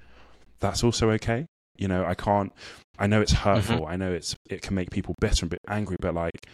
[0.60, 1.48] that's also okay
[1.78, 2.52] you know i can't
[3.00, 3.50] i know it's mm-hmm.
[3.50, 6.48] hurtful i know it's it can make people bitter and bit angry but like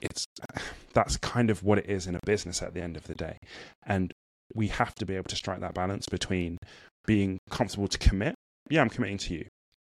[0.00, 0.24] it's
[0.94, 3.38] that's kind of what it is in a business at the end of the day.
[3.86, 4.12] And
[4.54, 6.58] we have to be able to strike that balance between
[7.06, 8.34] being comfortable to commit.
[8.68, 9.46] Yeah i'm committing to you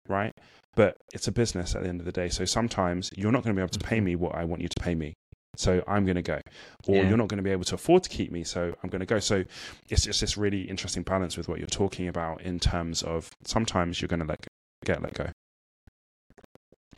[0.08, 0.34] right?
[0.76, 2.30] But it's a business at the end of the day.
[2.30, 4.06] So sometimes you're not going to be able to pay mm-hmm.
[4.06, 5.13] me what i want you to pay me.
[5.56, 6.39] So i'm going to go.
[6.88, 7.10] Or Yeah.
[7.10, 9.06] you're not going to be able to afford to keep me so i'm going to
[9.06, 9.20] go.
[9.20, 9.44] So
[9.89, 14.02] it's just this really interesting balance with what you're talking about in terms of sometimes
[14.02, 14.48] you're going to let
[14.86, 15.28] get let go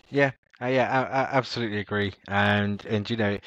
[0.09, 2.13] Yeah, uh, yeah, I, I absolutely agree.
[2.27, 3.37] And and you know,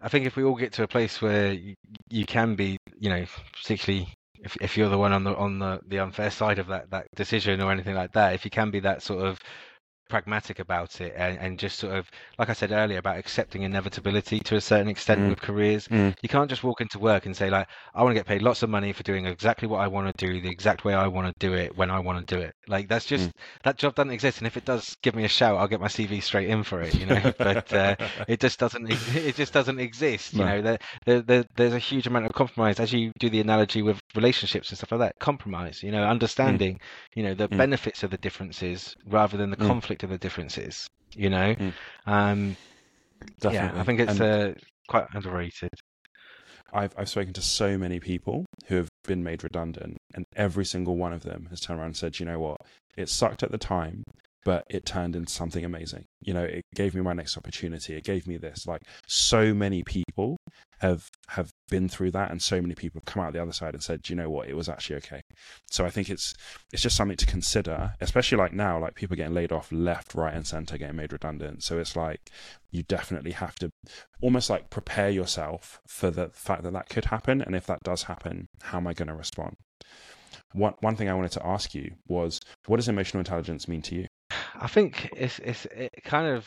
[0.00, 1.74] I think if we all get to a place where you,
[2.10, 4.08] you can be, you know, particularly
[4.44, 7.06] if if you're the one on the on the the unfair side of that that
[7.16, 9.38] decision or anything like that, if you can be that sort of
[10.12, 14.38] pragmatic about it and, and just sort of like I said earlier about accepting inevitability
[14.48, 15.30] to a certain extent Mm.
[15.30, 15.88] with careers.
[15.88, 16.14] Mm.
[16.22, 18.62] You can't just walk into work and say like I want to get paid lots
[18.62, 21.26] of money for doing exactly what I want to do, the exact way I want
[21.28, 22.52] to do it when I want to do it.
[22.74, 23.30] Like that's just
[23.64, 25.88] that job doesn't exist and if it does give me a shout, I'll get my
[25.96, 27.32] CV straight in for it, you know.
[27.38, 27.94] but uh,
[28.28, 28.86] it just doesn't
[29.30, 30.46] it just doesn't exist, you No.
[30.50, 30.62] know.
[30.66, 33.98] There, there, there there's a huge amount of compromise as you do the analogy with
[34.14, 35.14] relationships and stuff like that.
[35.20, 36.78] Compromise, you know, understanding,
[37.14, 37.56] you know, the Mm.
[37.58, 39.66] benefits of the differences rather than the Mm.
[39.66, 41.54] conflict the differences, you know.
[41.54, 41.72] Mm.
[42.06, 42.56] Um
[43.40, 43.76] Definitely.
[43.76, 44.54] yeah, I think it's And- uh,
[44.88, 45.70] quite underrated.
[46.72, 50.96] I've I've spoken to so many people who have been made redundant, and every single
[50.96, 52.56] one of them has turned around and said, "You know what?
[52.96, 54.02] It sucked at the time,
[54.44, 56.04] but it turned into something amazing.
[56.22, 57.94] You know, it gave me my next opportunity.
[57.94, 58.66] It gave me this.
[58.66, 60.36] Like so many people
[60.80, 63.72] have have been through that, and so many people have come out the other side
[63.74, 64.48] and said, "Do you know what?
[64.48, 65.22] It was actually okay."
[65.70, 66.34] So I think it's
[66.72, 70.34] it's just something to consider, especially like now, like people getting laid off left, right,
[70.34, 71.62] and center, getting made redundant.
[71.62, 72.30] So it's like
[72.70, 73.70] you definitely have to
[74.20, 78.04] almost like prepare yourself for the fact that that could happen and if that does
[78.04, 79.54] happen how am i going to respond
[80.52, 83.94] one one thing i wanted to ask you was what does emotional intelligence mean to
[83.94, 84.06] you
[84.58, 86.46] I think it's it's it kind of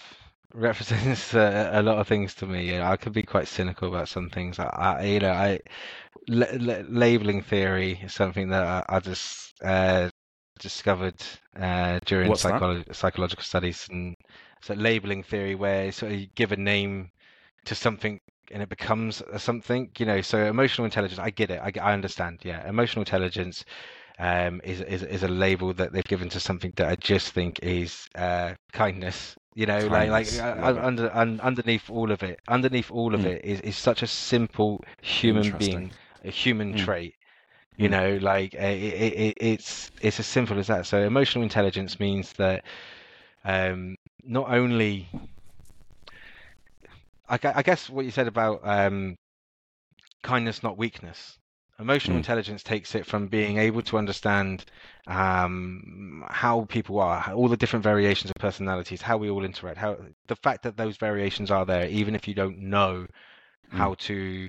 [0.56, 2.68] represents uh, a lot of things to me.
[2.68, 4.60] You know, I could be quite cynical about some things.
[4.60, 5.60] I, I you know, I
[6.28, 10.10] la- la- labeling theory is something that I, I just uh,
[10.60, 11.22] discovered
[11.60, 14.16] uh, during psycholo- psychological studies, and
[14.62, 17.12] so labeling theory, where sort of you give a name
[17.66, 18.20] to something
[18.52, 19.92] and it becomes something.
[19.98, 21.20] You know, so emotional intelligence.
[21.20, 21.60] I get it.
[21.62, 22.40] I, I understand.
[22.44, 23.66] Yeah, emotional intelligence
[24.20, 27.60] um, is, is is a label that they've given to something that I just think
[27.64, 29.36] is uh, kindness.
[29.56, 33.26] You know, like like Kindness, uh, under un, underneath all of it, underneath all of
[33.26, 33.26] Mm.
[33.26, 36.76] it is, is such a simple human being, a human Mm.
[36.76, 37.16] trait.
[37.78, 37.90] You Mm.
[37.90, 40.86] know, like uh, it, it, it, it's it's as simple as that.
[40.88, 42.66] So emotional intelligence means that
[43.46, 45.10] um, not only
[47.30, 49.18] I, I guess what you said about um,
[50.24, 51.40] kindness, not weakness.
[51.78, 52.20] Emotional Mm.
[52.20, 54.64] intelligence takes it from being able to understand
[55.08, 59.78] um, how people are, how- all the different variations of personalities, how we all interact,
[59.78, 59.98] how
[60.28, 63.06] the fact that those variations are there, even if you don't know
[63.70, 64.48] how to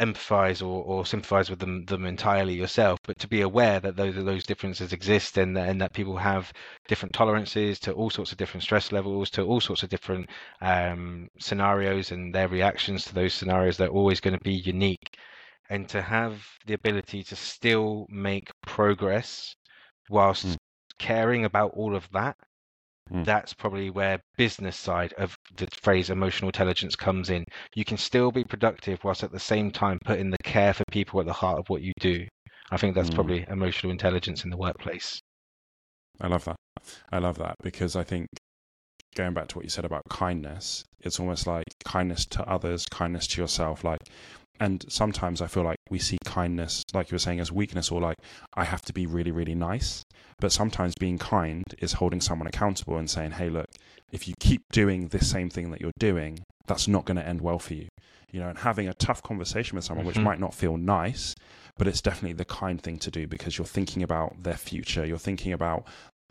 [0.00, 4.14] empathize or, or sympathize with them them entirely yourself, but to be aware that those
[4.16, 6.52] those differences exist and that- and that people have
[6.86, 10.28] different tolerances to all sorts of different stress levels, to all sorts of different
[10.60, 15.16] um, scenarios, and their reactions to those scenarios they're always going to be unique.
[15.70, 19.54] And to have the ability to still make progress
[20.08, 20.56] whilst Mm.
[20.98, 22.36] caring about all of that
[23.10, 23.24] Mm.
[23.24, 27.44] that's probably where business side of the phrase emotional intelligence comes in.
[27.74, 31.20] You can still be productive whilst at the same time putting the care for people
[31.20, 32.26] at the heart of what you do.
[32.70, 33.14] I think that's Mm.
[33.14, 35.20] probably emotional intelligence in the workplace.
[36.20, 36.56] I love that.
[37.10, 38.28] I love that because I think
[39.14, 43.26] going back to what you said about kindness, it's almost like kindness to others, kindness
[43.28, 43.84] to yourself.
[43.84, 44.00] Like,
[44.60, 48.00] and sometimes I feel like we see kindness, like you were saying, as weakness or
[48.00, 48.16] like
[48.54, 50.02] I have to be really, really nice.
[50.40, 53.66] But sometimes being kind is holding someone accountable and saying, hey, look,
[54.12, 57.40] if you keep doing this same thing that you're doing, that's not going to end
[57.40, 57.88] well for you.
[58.30, 60.24] You know, and having a tough conversation with someone, which Mhm.
[60.24, 61.34] might not feel nice,
[61.78, 65.04] but it's definitely the kind thing to do because you're thinking about their future.
[65.04, 65.86] You're thinking about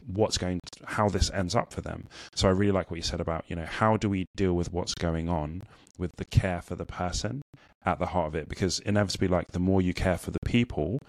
[0.06, 2.08] what's going to, how this ends up for them.
[2.36, 4.72] So I really like what you said about, you know, how do we deal with
[4.72, 5.64] what's going on
[5.98, 7.42] with the care for the person
[7.86, 8.50] at the heart of it?
[8.50, 11.00] Because inevitably, like the more you care for the people,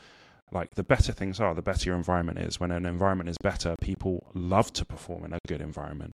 [0.50, 2.58] like the better things are, the better your environment is.
[2.58, 6.12] When an environment is better, people love to perform in a good environment.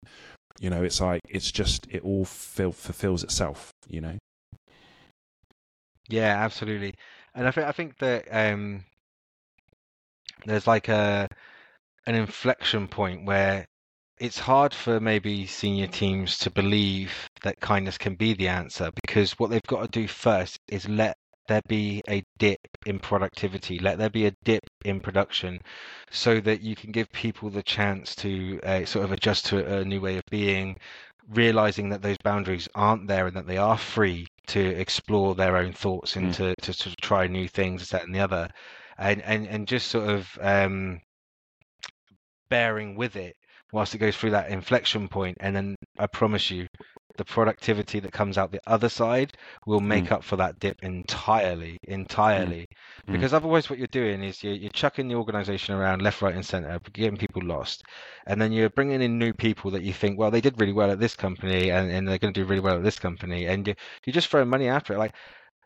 [0.60, 3.70] You know, it's like it's just it all feel, fulfills itself.
[3.88, 4.18] You know.
[6.08, 6.94] Yeah, absolutely.
[7.34, 8.84] And I think I think that um,
[10.44, 11.28] there's like a
[12.06, 13.66] an inflection point where
[14.18, 19.38] it's hard for maybe senior teams to believe that kindness can be the answer because
[19.38, 23.96] what they've got to do first is let there be a dip in productivity, let
[23.96, 25.60] there be a dip in production,
[26.10, 29.84] so that you can give people the chance to uh, sort of adjust to a
[29.84, 30.76] new way of being,
[31.28, 35.72] realizing that those boundaries aren't there and that they are free to explore their own
[35.72, 36.36] thoughts and Mm.
[36.36, 38.48] to, to, to try new things, that and the other,
[38.98, 41.00] and and and just sort of um,
[42.48, 43.36] bearing with it
[43.72, 46.66] whilst it goes through that inflection point and then i promise you
[47.16, 49.36] the productivity that comes out the other side
[49.66, 52.68] will make up for that dip entirely entirely.
[53.08, 53.12] Mm.
[53.12, 56.44] because otherwise what you're doing is you're, you're chucking the organization around left right and
[56.44, 57.84] center getting people lost.
[58.26, 60.90] And then you're bringing in new people that you think well they did really well
[60.90, 63.46] at this company and, and they're going to do really well at this company.
[63.46, 64.98] And you, you just throwing money after it.
[64.98, 65.14] Like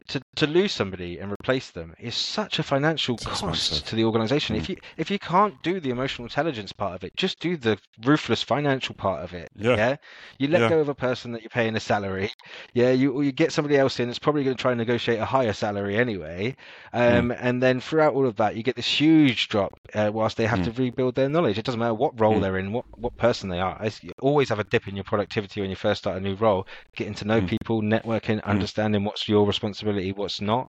[0.09, 3.89] to, to lose somebody and replace them is such a financial It's cost expensive.
[3.89, 4.57] to the organization.
[4.57, 4.59] Mm.
[4.61, 7.79] If you if you can't do the emotional intelligence part of it, just do the
[8.05, 9.49] ruthless financial part of it.
[9.57, 9.97] Yeah.
[10.39, 10.69] You let Yeah.
[10.71, 12.31] go of a person that you're paying a salary.
[12.73, 15.19] Yeah, you or you get somebody else in that's probably going to try and negotiate
[15.19, 16.57] a higher salary anyway.
[16.95, 17.19] Mm.
[17.19, 20.47] Um, and then throughout all of that, you get this huge drop uh, whilst they
[20.47, 20.65] have Mm.
[20.75, 21.59] to rebuild their knowledge.
[21.59, 22.41] It doesn't matter what role Mm.
[22.43, 23.75] they're in, what what person they are.
[23.77, 26.35] It's- You always have a dip in your productivity when you first start a new
[26.35, 26.67] role.
[26.97, 27.49] Getting to know Mm.
[27.49, 30.69] people, networking, understanding what's your responsibility, what's not.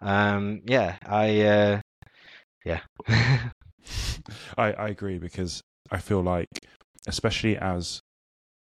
[0.00, 1.80] Um, yeah, I uh,
[2.64, 2.80] yeah.
[4.56, 5.60] I, I agree because
[5.90, 6.48] I feel like,
[7.06, 8.00] especially as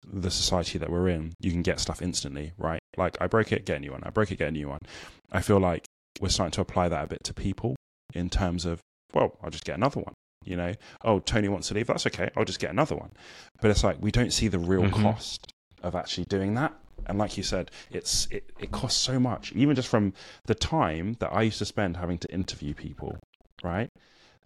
[0.06, 2.80] the society that we're in, you can get stuff instantly, right?
[2.96, 4.02] Like I broke it, get a new one.
[4.04, 4.80] I broke it, get a new one.
[5.32, 5.84] I feel like
[6.20, 7.76] we're starting to apply that a bit to people
[8.14, 8.80] in terms of,
[9.12, 10.14] well, I'll just get another one.
[10.44, 10.74] You know,
[11.04, 11.88] oh, Tony wants to leave.
[11.88, 12.30] That's okay.
[12.36, 13.10] I'll just get another one.
[13.60, 15.02] But it's like we don't see the real Mhm.
[15.02, 16.72] cost of actually doing that.
[17.06, 20.12] And like you said, it's it, it costs so much, even just from
[20.46, 23.18] the time that I used to spend having to interview people,
[23.62, 23.88] right?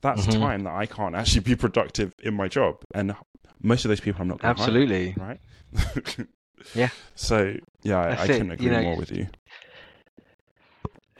[0.02, 0.40] That's Mhm.
[0.40, 2.76] time that I can't actually be productive in my job.
[2.94, 3.14] And
[3.62, 5.14] most of those people I'm not going to hire, Absolutely.
[5.16, 5.40] right?
[6.74, 6.88] Yeah.
[7.14, 9.28] So yeah, I, I couldn't you agree know, more with you.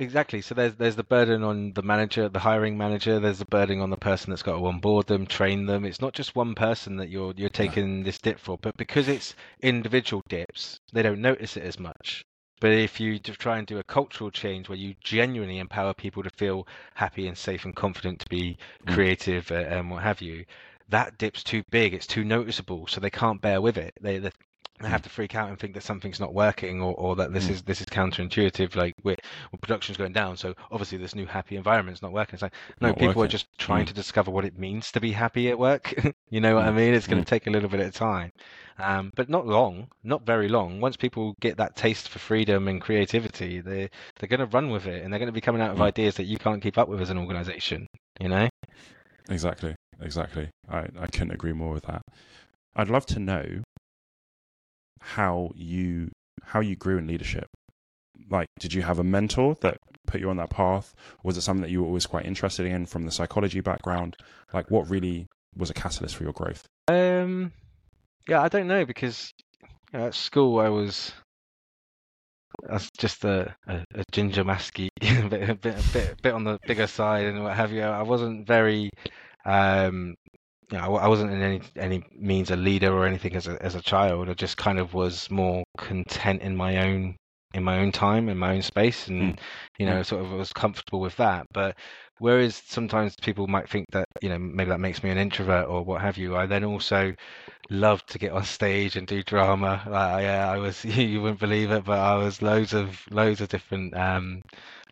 [0.00, 0.40] Exactly.
[0.40, 3.20] So there's there's the burden on the manager, the hiring manager.
[3.20, 5.84] There's the burden on the person that's got to onboard them, train them.
[5.84, 9.36] It's not just one person that you're you're taking this dip for, but because it's
[9.60, 12.24] individual dips, they don't notice it as much.
[12.60, 16.30] But if you try and do a cultural change where you genuinely empower people to
[16.30, 18.92] feel happy and safe and confident to be Mm.
[18.94, 20.44] creative uh, and what have you,
[20.88, 21.94] that dip's too big.
[21.94, 23.92] It's too noticeable, so they can't bear with it.
[24.00, 24.30] They they,
[24.80, 27.48] they have to freak out and think that something's not working or, or that this
[27.48, 27.50] Mm.
[27.50, 28.74] is this is counterintuitive.
[28.76, 29.16] Like we're
[29.52, 32.34] well, production's going down, so obviously this new happy environment's not working.
[32.34, 33.88] It's like no, Not people are just trying Mm.
[33.88, 35.92] to discover what it means to be happy at work.
[36.30, 36.76] you know what I Mm.
[36.76, 36.94] mean?
[36.94, 38.32] It's going to take a little bit of time,
[38.78, 40.80] um, but not long, not very long.
[40.80, 44.86] Once people get that taste for freedom and creativity, they they're going to run with
[44.86, 46.88] it, and they're going to be coming out of ideas that you can't keep up
[46.88, 47.86] with as an organization.
[48.18, 48.48] You know?
[49.28, 50.48] Exactly, exactly.
[50.68, 52.02] I, I couldn't agree more with that.
[52.74, 53.62] I'd love to know
[55.00, 56.10] how you
[56.42, 57.46] how you grew in leadership.
[58.30, 60.94] Like, did you have a mentor that put you on that path?
[61.22, 64.16] Was it something that you were always quite interested in from the psychology background?
[64.52, 65.26] Like, what really
[65.56, 66.66] was a catalyst for your growth?
[66.88, 67.52] Um,
[68.28, 69.32] yeah, I don't know because
[69.92, 71.12] you know, at school I was
[72.68, 76.44] was just a, a, a ginger masky, a bit, a bit, a bit, bit on
[76.44, 77.82] the bigger side and what have you.
[77.82, 78.90] I wasn't very,
[79.44, 80.14] um,
[80.70, 83.74] you know, I wasn't in any any means a leader or anything as a as
[83.74, 84.28] a child.
[84.28, 87.16] I just kind of was more content in my own
[87.54, 89.38] in my own time in my own space and Mm.
[89.78, 91.76] you know sort of was comfortable with that but
[92.18, 95.82] whereas sometimes people might think that you know maybe that makes me an introvert or
[95.84, 97.12] what have you i then also
[97.70, 101.70] loved to get on stage and do drama like yeah i was you wouldn't believe
[101.70, 104.42] it but i was loads of loads of different um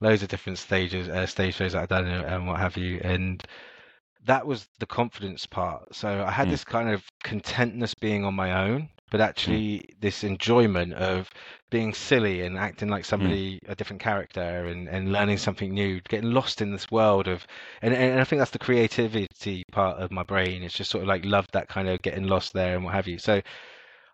[0.00, 3.00] loads of different stages uh, stage shows that i've done and and what have you
[3.04, 3.44] and
[4.28, 5.94] that was the confidence part.
[5.94, 6.50] So I had Mm.
[6.50, 11.30] this kind of contentness being on my own, but actually this enjoyment of
[11.70, 16.32] being silly and acting like somebody, a different character, and, and learning something new, getting
[16.32, 17.46] lost in this world of,
[17.82, 20.62] and, and I think that's the creativity part of my brain.
[20.62, 23.08] It's just sort of like loved that kind of getting lost there and what have
[23.08, 23.18] you.
[23.18, 23.42] So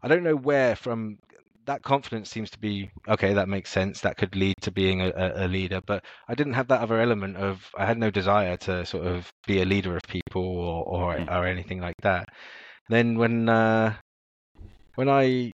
[0.02, 1.18] I don't know where from
[1.66, 5.12] that confidence seems to be okay that makes sense that could lead to being a,
[5.36, 8.84] a leader but i didn't have that other element of i had no desire to
[8.84, 11.30] sort of be a leader of people or or, Mm.
[11.30, 12.28] or anything like that
[12.88, 13.94] then when uh
[14.96, 15.50] when i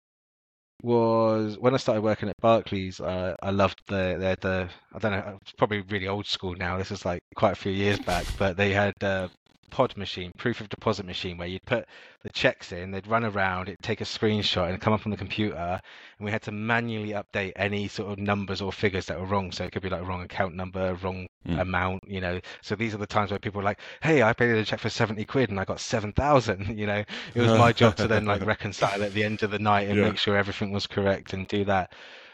[0.84, 5.12] was when i started working at barclays uh, i loved the had the i don't
[5.12, 8.26] know it's probably really old school now this is like quite a few years back
[8.38, 9.28] but they had uh
[9.70, 11.86] pod machine proof of deposit machine where you'd put
[12.24, 15.18] the checks in they'd run around it'd take a screenshot and come up on the
[15.18, 15.82] computer
[16.18, 19.52] and we had to manually update any sort of numbers or figures that were wrong.
[19.52, 21.62] So it could be like wrong account number, wrong Mm.
[21.62, 22.40] amount, you know.
[22.64, 24.90] So these are the times where people were like, "Hey, I paid a check for
[24.90, 26.76] seventy quid and I got seven thousand.
[26.80, 27.04] You know,
[27.36, 30.00] it was my job to then like reconcile at the end of the night and
[30.00, 30.10] Yeah.
[30.10, 31.94] make sure everything was correct and do that.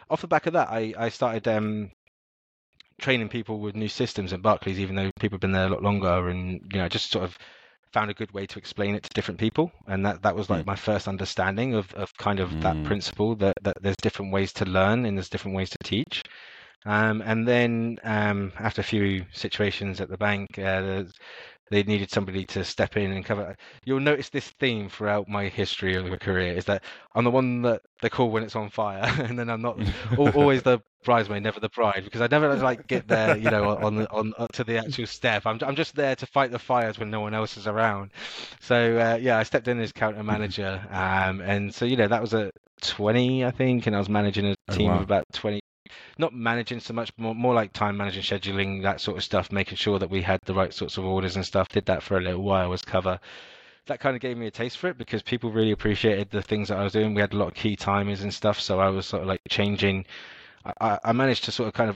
[0.09, 1.91] Off the back of that, I I started um
[3.01, 5.83] training people with new systems at Barclays, even though people have been there a lot
[5.83, 7.37] longer, and you know, just sort of
[7.93, 10.63] found a good way to explain it to different people and that that was like
[10.63, 10.67] Mm.
[10.67, 12.85] my first understanding of of kind of that Mm.
[12.85, 16.23] principle that that there's different ways to learn and there's different ways to teach
[16.85, 21.13] um, and then um, after a few situations at the bank uh, there's-
[21.71, 25.95] they needed somebody to step in and cover you'll notice this theme throughout my history
[25.95, 26.83] of my career is that
[27.15, 29.79] i'm the one that they call when it's on fire and then i'm not
[30.17, 34.05] always the bridesmaid, never the bride, because I never like get there, you know, on
[34.07, 35.47] on uh, to the actual step.
[35.47, 38.11] I'm I'm just there to fight the fires when no one else is around.
[38.59, 42.21] So uh, yeah, I stepped in as counter manager, um, and so you know that
[42.21, 42.51] was a
[42.81, 44.97] 20, I think, and I was managing a Oh, team wow.
[44.97, 45.60] of about 20.
[46.17, 49.77] Not managing so much, more more like time managing, scheduling, that sort of stuff, making
[49.77, 51.69] sure that we had the right sorts of orders and stuff.
[51.69, 53.19] Did that for a little while as cover
[53.87, 56.69] that kind of gave me a taste for it because people really appreciated the things
[56.69, 57.15] that I was doing.
[57.15, 59.41] We had a lot of key timers and stuff, so I was sort of like
[59.49, 60.05] changing.
[60.79, 61.95] I, I- managed to sort of kind of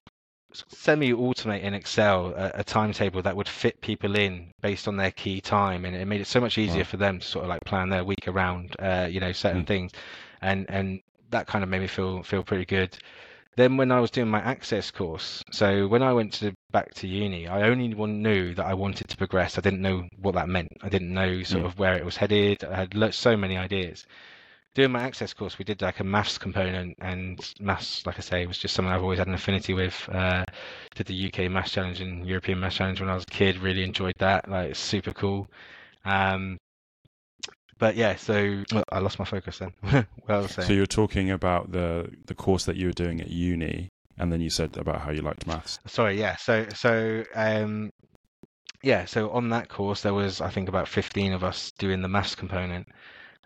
[0.70, 5.42] semi-automate in Excel a, a timetable that would fit people in based on their key
[5.42, 6.90] time, and it made it so much easier Wow.
[6.90, 9.68] for them to sort of like plan their week around, uh, you know, certain Mm.
[9.68, 9.92] things,
[10.42, 12.98] and and that kind of made me feel feel pretty good.
[13.58, 17.08] Then when I was doing my access course, so when I went to back to
[17.08, 19.58] uni, I only one knew that I wanted to progress.
[19.58, 20.70] I didn't know what that meant.
[20.82, 21.68] I didn't know sort Mm.
[21.68, 22.66] of where it was headed.
[22.66, 24.06] I had so many ideas.
[24.74, 28.46] Doing my access course, we did like a maths component, and maths, like I say,
[28.46, 30.10] was just something I've always had an affinity with.
[30.12, 30.44] Uh,
[30.96, 33.60] did the UK Maths Challenge and European Maths Challenge when I was a kid.
[33.60, 34.50] Really enjoyed that.
[34.50, 35.48] Like, it's super cool.
[36.04, 36.58] Um,
[37.78, 39.74] but yeah, so well, I lost my focus then.
[39.82, 40.68] what I was saying.
[40.68, 44.32] So you were talking about the the course that you were doing at uni, and
[44.32, 45.80] then you said about how you liked maths.
[45.86, 46.38] Sorry, yeah.
[46.38, 47.92] So so um
[48.82, 52.08] yeah, so on that course there was I think about 15 of us doing the
[52.08, 52.88] maths component.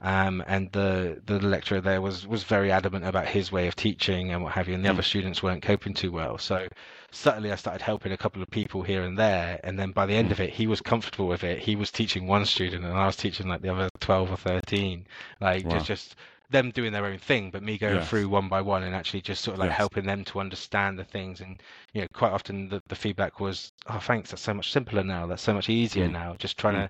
[0.02, 4.32] Um, and the the lecturer there was was very adamant about his way of teaching
[4.32, 4.94] and what have you, and the Mm.
[4.94, 6.38] other students weren't coping too well.
[6.38, 6.68] So
[7.12, 10.16] subtly I started helping a couple of people here and there, and then by the
[10.16, 10.32] end Mm.
[10.32, 11.60] of it, he was comfortable with it.
[11.60, 15.06] He was teaching one student, and I was teaching like the other 12 or 13.
[15.42, 15.72] Like Wow.
[15.72, 16.16] just just
[16.50, 18.10] them doing their own thing, but me going Yes.
[18.10, 19.78] through one by one and actually just sort of like Yes.
[19.78, 21.42] helping them to understand the things.
[21.42, 21.62] And
[21.94, 25.28] you know, quite often the, the feedback was, "Oh, thanks, that's so much simpler now.
[25.28, 26.14] That's so much easier Mm.
[26.14, 26.90] now." Just trying Mm.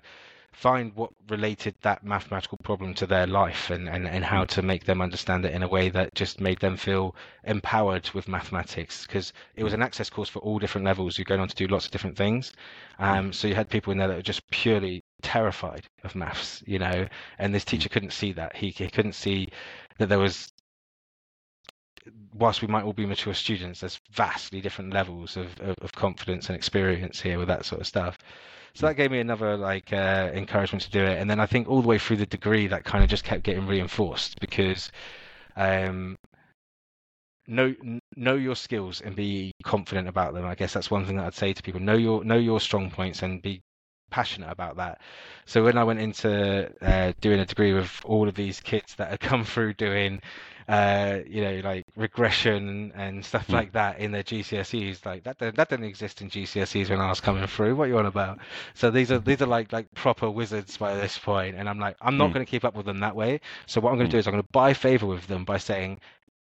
[0.52, 4.84] find what related that mathematical problem to their life and, and, and how to make
[4.84, 9.06] them understand it in a way that just made them feel empowered with mathematics.
[9.06, 11.16] Because it was an access course for all different levels.
[11.16, 12.52] You're going on to do lots of different things.
[12.98, 16.78] Um, so you had people in there that were just purely terrified of maths you
[16.78, 17.06] know
[17.38, 18.56] and this teacher couldn't see that.
[18.56, 19.48] He, he couldn't see
[19.98, 20.52] that there was
[22.34, 26.48] whilst we might all be mature students there's vastly different levels of, of, of confidence
[26.48, 28.16] and experience here with that sort of stuff
[28.74, 31.68] so that gave me another like uh, encouragement to do it, and then I think
[31.68, 34.90] all the way through the degree that kind of just kept getting reinforced because
[35.56, 36.16] um,
[37.46, 37.74] know
[38.16, 40.46] know your skills and be confident about them.
[40.46, 41.80] I guess that's one thing that I'd say to people.
[41.80, 43.62] Know your know your strong points and be
[44.10, 45.00] passionate about that.
[45.46, 49.10] So when I went into uh, doing a degree with all of these kids that
[49.10, 50.20] had come through doing,
[50.70, 53.54] uh, you know, like regression and stuff Mm.
[53.54, 57.20] like that in their GCSEs, like that that didn't exist in GCSEs when I was
[57.20, 57.76] coming through.
[57.76, 58.38] What are you on about?
[58.74, 61.96] So these are these are like like proper wizards by this point, and I'm like,
[62.00, 62.34] I'm not Mm.
[62.34, 63.40] going to keep up with them that way.
[63.66, 65.58] So what I'm going to do is I'm going to buy favor with them by
[65.58, 66.00] saying,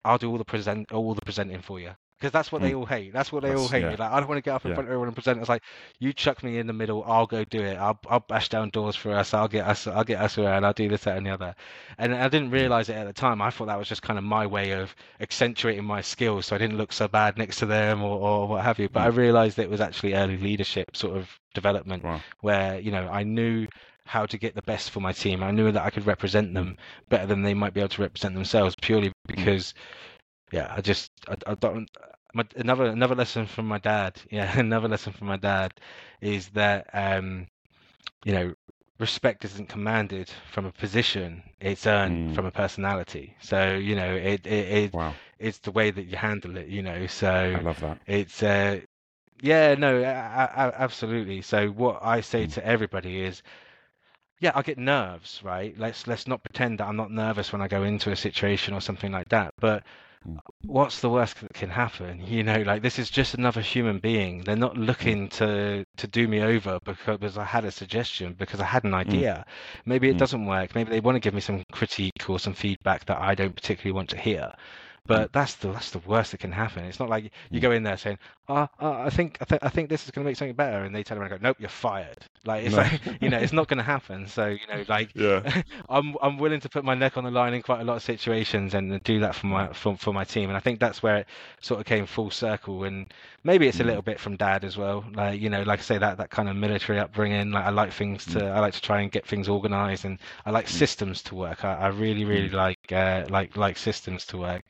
[0.05, 1.95] I'll do all the present all the presenting for you.
[2.21, 2.77] Because that's what they mm.
[2.77, 3.13] all hate.
[3.13, 3.81] That's what they all hate.
[3.81, 3.89] yeah.
[3.97, 4.75] Like I don't want to get up in Yeah.
[4.75, 5.39] front of everyone and present.
[5.39, 5.63] It's like
[5.99, 7.03] you chuck me in the middle.
[7.03, 7.77] I'll go do it.
[7.77, 9.33] I'll I'll bash down doors for us.
[9.33, 9.87] I'll get us.
[9.87, 10.63] I'll get us around.
[10.63, 11.55] I'll do this, that, and the other.
[11.97, 12.53] And I didn't mm.
[12.53, 13.41] realize it at the time.
[13.41, 16.59] I thought that was just kind of my way of accentuating my skills, so I
[16.59, 18.87] didn't look so bad next to them or, or what have you.
[18.87, 19.17] But I mm.
[19.17, 22.21] realized it was actually early leadership sort of development Wow.
[22.41, 23.67] where you know I knew
[24.05, 25.43] how to get the best for my team.
[25.43, 26.77] I knew that I could represent them
[27.09, 29.73] better than they might be able to represent themselves, purely because,
[30.51, 31.89] yeah, I just I, I don't.
[32.33, 35.73] My, another another lesson from my dad, yeah, another lesson from my dad
[36.21, 37.47] is that um,
[38.23, 38.53] you know
[38.99, 42.35] respect isn't commanded from a position; it's earned Mm.
[42.35, 43.35] from a personality.
[43.41, 45.15] So you know it, it, it Wow.
[45.39, 46.67] it's the way that you handle it.
[46.67, 47.99] You know, so I love that.
[48.05, 48.79] it's uh
[49.41, 52.53] yeah no a- a- absolutely so what i say Mm.
[52.53, 53.41] to everybody is
[54.39, 57.67] yeah i get nerves right let's let's not pretend that i'm not nervous when i
[57.67, 59.83] go into a situation or something like that but.
[60.65, 62.21] What's the worst that can happen?
[62.27, 64.43] You know like this is just another human being.
[64.43, 68.65] They're not looking to to do me over because i had a suggestion because i
[68.65, 69.45] had an idea.
[69.85, 70.19] Maybe it Mm.
[70.19, 70.75] doesn't work.
[70.75, 73.95] Maybe they want to give me some critique or some feedback that i don't particularly
[73.95, 74.53] want to hear.
[75.07, 76.85] But that's the that's the worst that can happen.
[76.85, 77.61] It's not like you Mm.
[77.61, 78.19] go in there saying,
[78.51, 80.83] "Ah, uh, I think I, th- I think this is going to make something better,"
[80.83, 82.77] and they turn around and go, "Nope, you're fired." Like it's No.
[82.77, 84.27] like you know, it's not going to happen.
[84.27, 85.41] So you know, like Yeah.
[85.89, 88.03] I'm I'm willing to put my neck on the line in quite a lot of
[88.03, 90.49] situations and do that for my for, for my team.
[90.49, 91.27] And I think that's where it
[91.61, 92.83] sort of came full circle.
[92.83, 93.07] And
[93.43, 93.85] maybe it's a Mm.
[93.85, 95.05] little bit from dad as well.
[95.13, 97.51] Like you know, like I say that that kind of military upbringing.
[97.51, 100.51] Like I like things to I like to try and get things organized, and I
[100.51, 100.69] like Mm.
[100.69, 101.63] systems to work.
[101.65, 102.55] I, I really really Mm.
[102.55, 104.63] like uh, like like systems to work.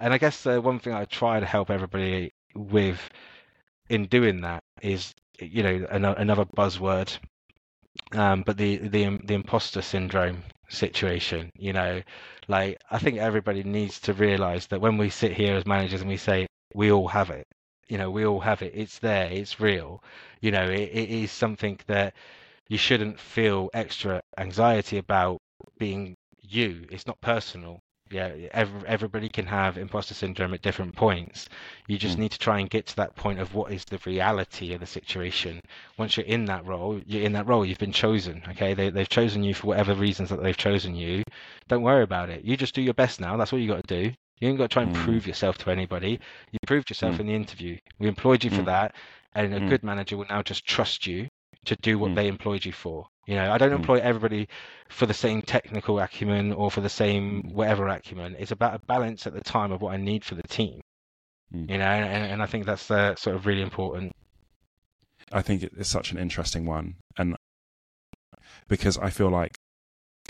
[0.00, 3.08] And I guess uh, one thing I try to help everybody with
[3.88, 7.18] in doing that is you know an, another buzzword
[8.12, 12.02] um, but the the the imposter syndrome situation you know?
[12.48, 16.08] Like i think everybody needs to realize that when we sit here as managers and
[16.10, 17.46] we say we all have it
[17.88, 18.72] you know we all have it.
[18.74, 19.28] It's there.
[19.30, 20.02] It's real.
[20.40, 22.14] You know it, it is something that
[22.68, 25.38] you shouldn't feel extra anxiety about
[25.78, 26.86] being you.
[26.90, 27.80] It's not personal
[28.12, 31.48] yeah every, everybody can have imposter syndrome at different points
[31.86, 32.20] you just Mm.
[32.20, 34.86] need to try and get to that point of what is the reality of the
[34.86, 35.60] situation
[35.98, 39.08] once you're in that role you're in that role you've been chosen okay they, they've
[39.08, 41.22] chosen you for whatever reasons that they've chosen you
[41.68, 44.02] don't worry about it you just do your best now that's what you got to
[44.02, 44.96] do you ain't got to try and Mm.
[45.04, 47.20] prove yourself to anybody you proved yourself Mm.
[47.20, 48.66] in the interview we employed you for Mm.
[48.66, 48.94] that
[49.34, 49.68] and a Mm.
[49.68, 51.28] good manager will now just trust you
[51.64, 52.14] to do what Mm.
[52.14, 53.76] they employed you for you know i don't Mm.
[53.76, 54.48] employ everybody
[54.88, 57.52] for the same technical acumen or for the same Mm.
[57.52, 60.42] whatever acumen it's about a balance at the time of what i need for the
[60.42, 60.80] team
[61.54, 61.70] Mm.
[61.70, 64.12] you know and, and i think that's uh, sort of really important
[65.34, 67.36] I think it's such an interesting one, and
[68.68, 69.54] because I feel like,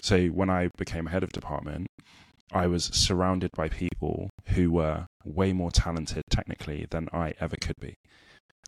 [0.00, 1.88] so when I became head of department,
[2.52, 7.76] I was surrounded by people who were way more talented technically than I ever could
[7.80, 7.94] be,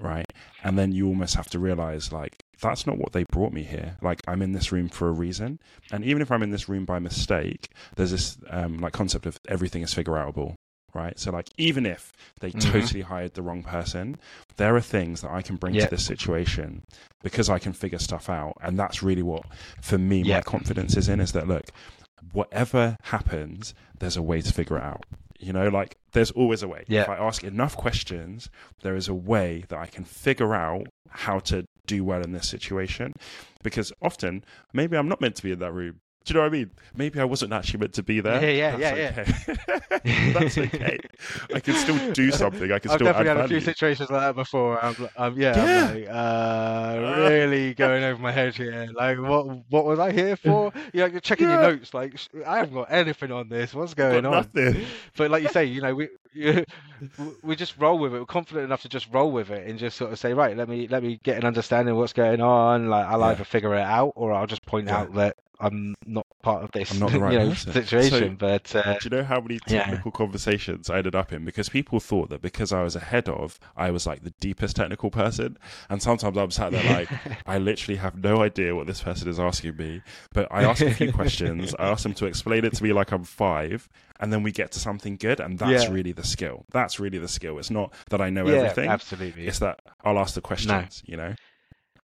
[0.00, 0.26] right?
[0.62, 3.96] And then you almost have to realize, like, that's not what they brought me here.
[4.02, 5.58] Like, I'm in this room for a reason,
[5.92, 9.38] and even if I'm in this room by mistake, there's this um, like concept of
[9.48, 10.54] everything is figure outable.
[10.94, 12.70] Right, so like even if they Mhm.
[12.72, 14.16] totally hired the wrong person,
[14.58, 15.86] there are things that I can bring Yeah.
[15.86, 16.84] to this situation
[17.20, 18.52] because I can figure stuff out.
[18.62, 19.42] And that's really what,
[19.82, 20.36] for me, Yeah.
[20.36, 21.64] my confidence is in is that, look,
[22.32, 25.04] whatever happens, there's a way to figure it out.
[25.44, 26.84] You know, like there's always a way.
[26.88, 27.02] Yeah.
[27.02, 28.48] If I ask enough questions,
[28.82, 32.48] there is a way that I can figure out how to do well in this
[32.48, 33.12] situation.
[33.62, 36.00] Because often, maybe I'm not meant to be in that room.
[36.24, 36.70] Do you know what I mean?
[36.96, 38.40] Maybe I wasn't actually meant to be there.
[38.42, 40.32] Yeah, yeah, That's yeah, okay.
[40.32, 40.98] That's okay.
[41.54, 42.72] I can still do something.
[42.72, 44.82] I can I've still definitely add had a few situations like that before.
[44.82, 45.86] I'm, I'm yeah, Yeah.
[45.88, 48.88] I'm like, uh, really going over my head here.
[48.94, 50.72] Like, what, what was I here for?
[50.94, 51.60] You know, you're checking Yeah.
[51.60, 51.92] your notes.
[51.92, 53.74] Like, I haven't got anything on this.
[53.74, 54.32] What's going on?
[54.32, 54.86] nothing.
[55.18, 56.08] But like you say, you know, we
[57.42, 58.18] we just roll with it.
[58.18, 60.70] We're confident enough to just roll with it and just sort of say, right, let
[60.70, 62.88] me let me get an understanding of what's going on.
[62.88, 63.26] Like, I'll Yeah.
[63.26, 65.00] either figure it out or I'll just point Yeah.
[65.00, 67.72] out that I'm not part of this I'm not the right you know, person.
[67.72, 68.36] situation.
[68.36, 69.78] but uh, Do you know how many Yeah.
[69.84, 71.44] technical conversations I ended up in?
[71.44, 75.10] Because people thought that because I was ahead of, I was like the deepest technical
[75.10, 75.56] person.
[75.88, 77.08] And sometimes I'm sat there like,
[77.46, 80.02] I literally have no idea what this person is asking me.
[80.32, 81.74] But I ask a few questions.
[81.78, 83.88] I ask them to explain it to me like I'm five.
[84.20, 85.40] And then we get to something good.
[85.40, 85.92] And that's Yeah.
[85.92, 86.66] really the skill.
[86.72, 87.58] That's really the skill.
[87.58, 88.90] It's not that I know yeah, everything.
[88.90, 89.46] absolutely.
[89.46, 91.34] It's that I'll ask the questions, you know?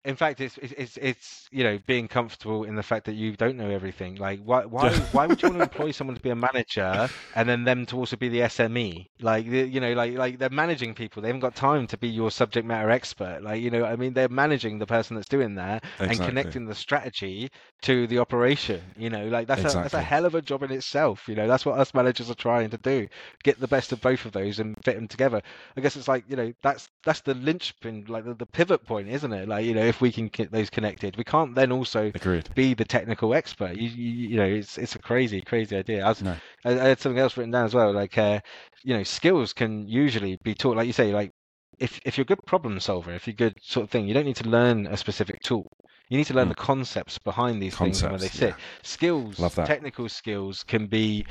[0.08, 3.58] In fact, it's, it's it's you know being comfortable in the fact that you don't
[3.58, 4.16] know everything.
[4.16, 7.50] Like, why why why would you want to employ someone to be a manager and
[7.50, 9.08] then them to also be the SME?
[9.20, 11.22] Like, you know, like like they're managing people.
[11.22, 13.44] They haven't got time to be your subject matter expert.
[13.44, 16.76] Like, you know, I mean, they're managing the person that's doing that and connecting the
[16.76, 17.52] strategy
[17.82, 18.82] to the operation.
[18.96, 21.28] You know, like that's a that's a hell of a job in itself.
[21.28, 23.10] You know, that's what us managers are trying to do:
[23.44, 25.42] get the best of both of those and fit them together.
[25.76, 29.10] I guess it's like you know that's that's the linchpin, like the, the pivot point,
[29.10, 29.50] isn't it?
[29.50, 32.50] Like you know, if we can get those connected, we can't then also Agreed.
[32.56, 33.76] be the technical expert.
[33.78, 36.06] You you, you know, it's it's a crazy crazy idea.
[36.06, 36.36] I, was, No.
[36.66, 37.92] I, I had something else written down as well.
[37.94, 38.40] Like uh,
[38.84, 40.78] you know, skills can usually be taught.
[40.78, 41.32] Like you say, like
[41.80, 44.14] if if you're a good problem solver, if you're a good sort of thing, you
[44.14, 45.68] don't need to learn a specific tool.
[46.10, 46.56] You need to learn Mm.
[46.56, 48.50] the concepts behind these things and where they sit.
[48.52, 48.56] yeah.
[48.82, 49.38] Skills,
[49.68, 51.26] technical skills can be,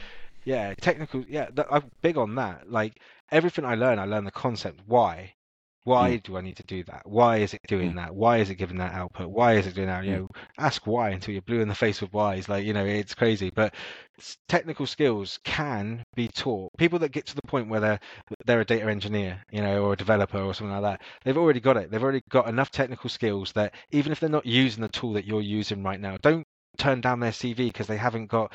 [0.44, 1.24] yeah, technical.
[1.26, 2.70] Yeah, th- I'm big on that.
[2.70, 3.00] Like
[3.32, 4.80] everything I learn, I learn the concept.
[4.86, 5.32] Why?
[5.86, 7.02] Why do I need to do that?
[7.04, 7.96] Why is it doing Mm.
[7.96, 8.14] that?
[8.16, 9.30] Why is it giving that output?
[9.30, 10.04] Why is it doing that?
[10.04, 10.14] You Mm.
[10.16, 10.28] know,
[10.58, 12.34] ask why until you're blue in the face with why.
[12.34, 13.50] It's Like you know, it's crazy.
[13.50, 13.72] But
[14.48, 16.72] technical skills can be taught.
[16.76, 18.00] People that get to the point where they're
[18.46, 21.60] they're a data engineer, you know, or a developer or something like that, they've already
[21.60, 21.90] got it.
[21.90, 25.24] They've already got enough technical skills that even if they're not using the tool that
[25.24, 26.44] you're using right now, don't
[26.78, 28.52] turn down their CV because they haven't got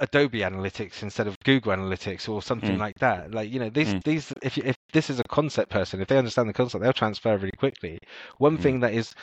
[0.00, 2.78] Adobe Analytics instead of Google Analytics or something Mm.
[2.78, 3.32] like that.
[3.32, 4.02] Like you know, these Mm.
[4.04, 7.36] these if if this is a concept person, if they understand the concept, they'll transfer
[7.36, 7.98] really quickly.
[8.38, 8.58] One Mm.
[8.58, 9.14] thing that is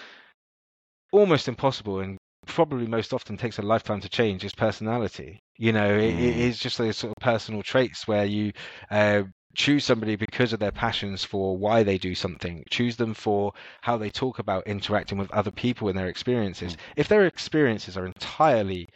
[1.12, 5.40] almost impossible and probably most often takes a lifetime to change is personality.
[5.58, 6.38] You know, it, it Mm.
[6.38, 8.52] is just those sort of personal traits where you
[8.90, 9.24] uh,
[9.56, 13.98] choose somebody because of their passions for why they do something, choose them for how
[13.98, 16.76] they talk about interacting with other people and their experiences.
[16.76, 16.80] Mm.
[16.96, 18.88] If their experiences are entirely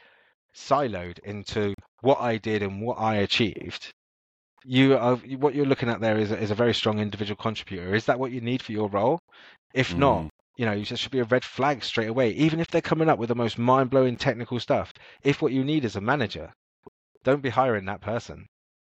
[0.55, 3.93] siloed into what I did and what I achieved,
[4.65, 7.93] you are what you're looking at there is a, is a very strong individual contributor.
[7.95, 9.19] Is that what you need for your role?
[9.73, 10.29] If not, Mm.
[10.55, 12.29] you know, there should be a red flag straight away.
[12.31, 14.93] Even if they're coming up with the most mind blowing technical stuff,
[15.23, 16.53] if what you need is a manager,
[17.23, 18.47] don't be hiring that person.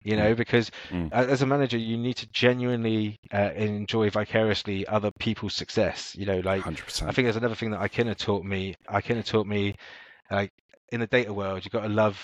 [0.03, 1.11] You know, because Mm.
[1.13, 6.15] as a manager, you need to genuinely uh, enjoy vicariously other people's success.
[6.15, 7.09] You know, like 100%.
[7.09, 8.75] I think there's another thing that Ikena taught me.
[8.91, 9.77] Ikena taught me,
[10.31, 10.53] like
[10.95, 12.21] in the data world, you've got to love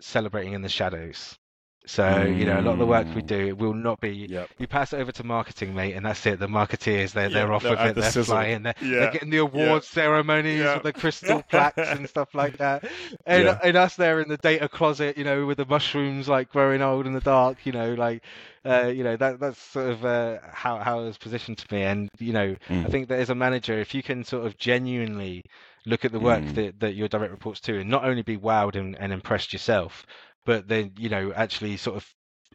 [0.00, 1.38] celebrating in the shadows.
[1.88, 3.26] So you know, a lot of the work we Mm.
[3.26, 4.26] do will not be.
[4.28, 4.50] Yep.
[4.58, 6.38] You pass it over to marketing, mate, and that's it.
[6.38, 7.94] The marketeers, they're they're off they'll with it.
[7.94, 8.34] the They're sizzle.
[8.36, 8.62] flying.
[8.62, 8.98] They're, Yeah.
[8.98, 12.84] they're getting the award ceremonies with the crystal plaques and stuff like that.
[13.26, 16.82] And, and us there in the data closet, you know, with the mushrooms like growing
[16.82, 18.22] old in the dark, you know, like,
[18.64, 21.82] uh, you know, that that's sort of uh, how how it was positioned to me.
[21.82, 22.90] And you know, I Mm.
[22.90, 25.42] think that as a manager, if you can sort of genuinely
[25.86, 26.54] look at the work Mm.
[26.54, 30.04] that, that your direct reports do and not only be wowed and, and impressed yourself,
[30.48, 32.06] but then, you know, actually sort of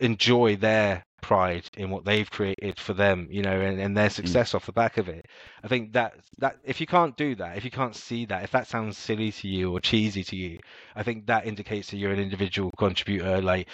[0.01, 4.55] enjoy their pride in what they've created for them, you know, and, and their success
[4.55, 5.27] off the back of it.
[5.63, 8.49] I think that that if you can't do that, if you can't see that, if
[8.49, 10.57] that sounds silly to you or cheesy to you,
[10.95, 13.39] I think that indicates that you're an individual contributor.
[13.43, 13.67] Like,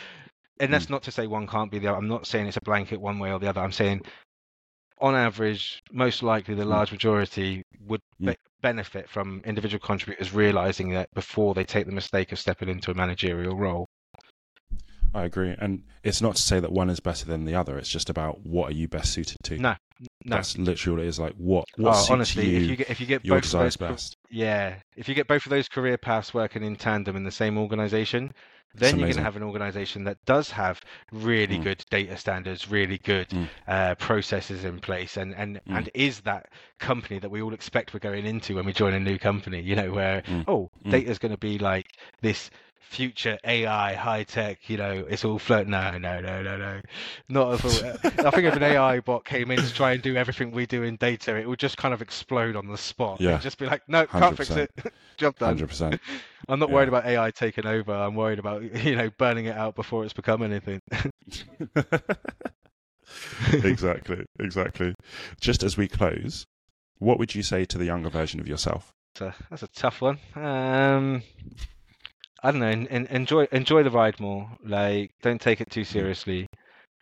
[0.59, 1.97] and that's not to say one can't be the other.
[1.97, 3.61] I'm not saying it's a blanket one way or the other.
[3.61, 4.01] I'm saying
[4.99, 6.75] on average, most likely the Mm.
[6.75, 8.25] large majority would Mm.
[8.31, 12.91] be- benefit from individual contributors realizing that before they take the mistake of stepping into
[12.91, 13.87] a managerial role.
[15.13, 15.55] I agree.
[15.59, 17.77] And it's not to say that one is better than the other.
[17.77, 19.57] It's just about what are you best suited to.
[19.57, 19.75] No,
[20.23, 22.75] No, That's literally what it is like what what oh, suits honestly, you, if you
[22.75, 24.15] get if you get your both of those, best.
[24.29, 27.57] yeah, if you get both of those career paths working in tandem in the same
[27.57, 28.33] organization,
[28.75, 30.79] then you're going to have an organization that does have
[31.11, 31.63] really Mm.
[31.63, 33.47] good data standards, really good Mm.
[33.67, 35.77] uh, processes in place, and and Mm.
[35.77, 36.49] and is that
[36.79, 39.61] company that we all expect we're going into when we join a new company?
[39.61, 40.43] You know, where Mm.
[40.47, 40.91] oh, Mm.
[40.91, 41.87] data's going to be like
[42.21, 44.69] this future AI high tech.
[44.69, 45.67] You know, it's all float.
[45.67, 46.81] No, no, no, no, no,
[47.29, 48.25] not at all.
[48.27, 50.83] I think if an AI bot came in to try and do everything we do
[50.83, 53.19] in data, it would just kind of explode on the spot.
[53.21, 53.31] Yeah.
[53.31, 54.57] It'd just be like, no, can't fix 100%.
[54.57, 54.71] it.
[55.17, 55.49] Job done.
[55.49, 55.99] Hundred percent.
[56.49, 56.75] I'm not Yeah.
[56.75, 57.91] worried about AI taking over.
[57.93, 60.79] I'm worried about you know burning it out before it's become anything.
[63.53, 64.93] exactly, exactly.
[65.41, 66.45] Just as we close,
[66.99, 68.91] what would you say to the younger version of yourself?
[69.15, 70.19] So that's a tough one.
[70.35, 71.23] Um,
[72.43, 72.67] I don't know.
[72.67, 74.49] En- en- enjoy enjoy the ride more.
[74.63, 76.47] Like, don't take it too seriously.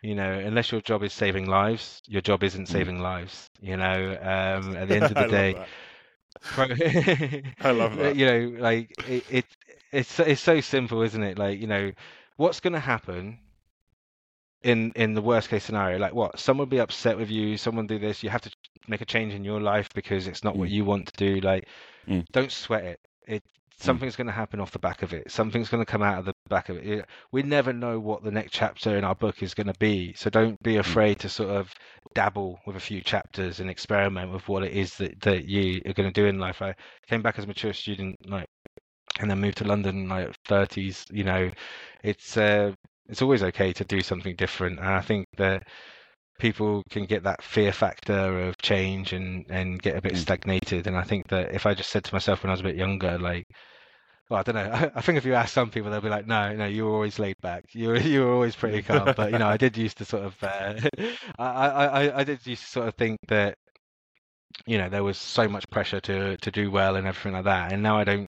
[0.02, 2.68] You know, unless your job is saving lives, your job isn't Mm.
[2.68, 3.48] saving lives.
[3.60, 5.68] You know, um, at the end of I the love day, that.
[7.60, 8.16] I love that.
[8.16, 9.46] You know, like it, it.
[9.92, 11.38] it's it's so simple, isn't it?
[11.38, 11.92] Like you know,
[12.36, 13.40] what's going to happen
[14.62, 15.98] in in the worst case scenario?
[15.98, 16.38] Like what?
[16.38, 17.56] Someone will be upset with you.
[17.56, 18.22] Someone do this.
[18.22, 18.50] You have to
[18.88, 20.72] make a change in your life because it's not what Mm.
[20.72, 21.40] you want to do.
[21.40, 21.66] Like,
[22.08, 22.24] Mm.
[22.32, 23.00] don't sweat it.
[23.26, 23.42] It
[23.78, 25.30] something's going to happen off the back of it.
[25.30, 27.06] Something's going to come out of the back of it.
[27.30, 30.14] We never know what the next chapter in our book is going to be.
[30.14, 31.72] So don't be afraid to sort of
[32.14, 35.92] dabble with a few chapters and experiment with what it is that, that you are
[35.92, 36.60] going to do in life.
[36.60, 36.74] I
[37.08, 38.46] came back as a mature student, like,
[39.20, 41.04] and then moved to London, in like 30s.
[41.12, 41.50] You know,
[42.02, 42.72] it's uh,
[43.08, 45.62] it's always okay to do something different, and I think that
[46.38, 50.16] people can get that fear factor of change and and get a bit Mm.
[50.16, 50.86] stagnated.
[50.86, 52.76] And I think that if I just said to myself when I was a bit
[52.76, 53.46] younger, like.
[54.30, 54.70] Well, I don't know.
[54.94, 57.18] I, think if you ask some people, they'll be like, "No, no, you were always
[57.18, 57.64] laid back.
[57.74, 60.24] You were, you were always pretty calm." But you know, I did used to sort
[60.24, 60.74] of, uh,
[61.38, 63.56] I, I, I, I did used to sort of think that,
[64.66, 67.72] you know, there was so much pressure to to do well and everything like that.
[67.72, 68.28] And now I don't,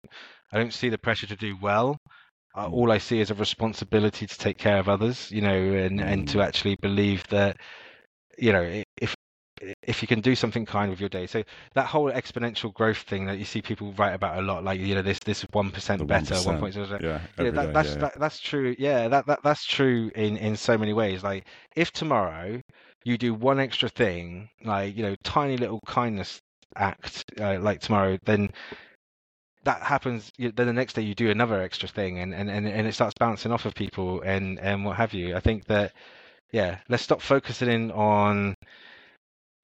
[0.52, 1.98] I don't see the pressure to do well.
[2.56, 2.72] Mm.
[2.72, 5.30] all I see is a responsibility to take care of others.
[5.32, 6.42] You know, and and to Mm.
[6.42, 7.58] actually believe that,
[8.38, 9.14] you know, if
[9.82, 11.26] if you can do something kind with your day.
[11.26, 11.42] So
[11.74, 14.94] that whole exponential growth thing that you see people write about a lot, like you
[14.94, 16.46] know, this this one percent The better, 1%.
[16.46, 16.86] one point zero.
[17.00, 17.96] Yeah, Yeah, that, day, that's yeah.
[17.96, 18.74] That, that's true.
[18.78, 21.22] Yeah, that, that that's true in in so many ways.
[21.22, 22.60] Like if tomorrow
[23.04, 26.40] you do one extra thing, like you know, tiny little kindness
[26.76, 28.50] act, uh, like tomorrow, then
[29.64, 30.32] that happens.
[30.38, 33.14] Then the next day you do another extra thing, and and and, and it starts
[33.18, 35.34] bouncing off of people and and what have you.
[35.36, 35.92] I think that
[36.52, 38.54] yeah, let's stop focusing in on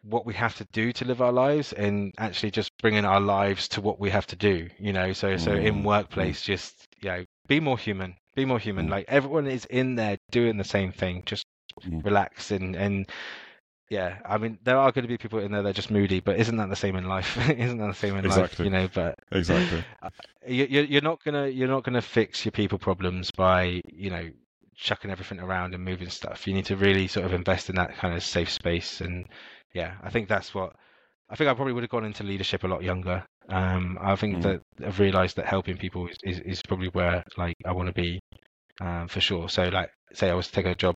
[0.03, 3.68] what we have to do to live our lives and actually just bringing our lives
[3.68, 7.09] to what we have to do you know so so in Mm, workplace just you
[7.09, 8.91] know be more human be more human Mm.
[8.91, 11.47] like everyone is in there doing the same thing just
[11.87, 12.05] Mm.
[12.05, 13.09] relax and and
[13.89, 16.20] yeah i mean there are going to be people in there that are just moody
[16.20, 18.64] but isn't that the same in life isn't that the same in life Exactly.
[18.64, 19.85] you know but Exactly.
[20.47, 24.30] you, you- you're not gonna you're not gonna fix your people problems by you know
[24.77, 26.47] chucking everything around and moving stuff.
[26.47, 29.27] You need to really sort of invest in that kind of safe space, and
[29.75, 30.75] yeah, I think that's what
[31.31, 33.25] I think I probably would have gone into leadership a lot younger.
[33.49, 34.43] Um, I think Mm.
[34.43, 37.95] that I've realised that helping people is, is, is probably where like I want to
[37.95, 38.20] be,
[38.81, 39.49] um, for sure.
[39.49, 40.95] So like, say I was to take a job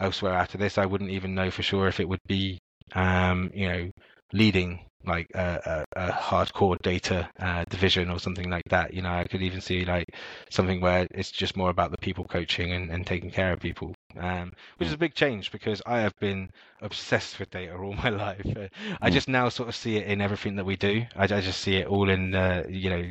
[0.00, 2.58] elsewhere after this, I wouldn't even know for sure if it would be,
[2.94, 3.90] um, you know,
[4.32, 8.94] leading like a, a, a hardcore data uh, division or something like that.
[8.94, 10.06] You know, I could even see like
[10.50, 13.94] something where it's just more about the people coaching and, and taking care of people,
[14.18, 18.10] um, which is a big change because I have been obsessed with data all my
[18.10, 18.46] life.
[18.56, 18.68] Uh,
[19.00, 19.12] I Mm.
[19.12, 21.04] just now sort of see it in everything that we do.
[21.16, 23.10] I, I just see it all in, uh, you know,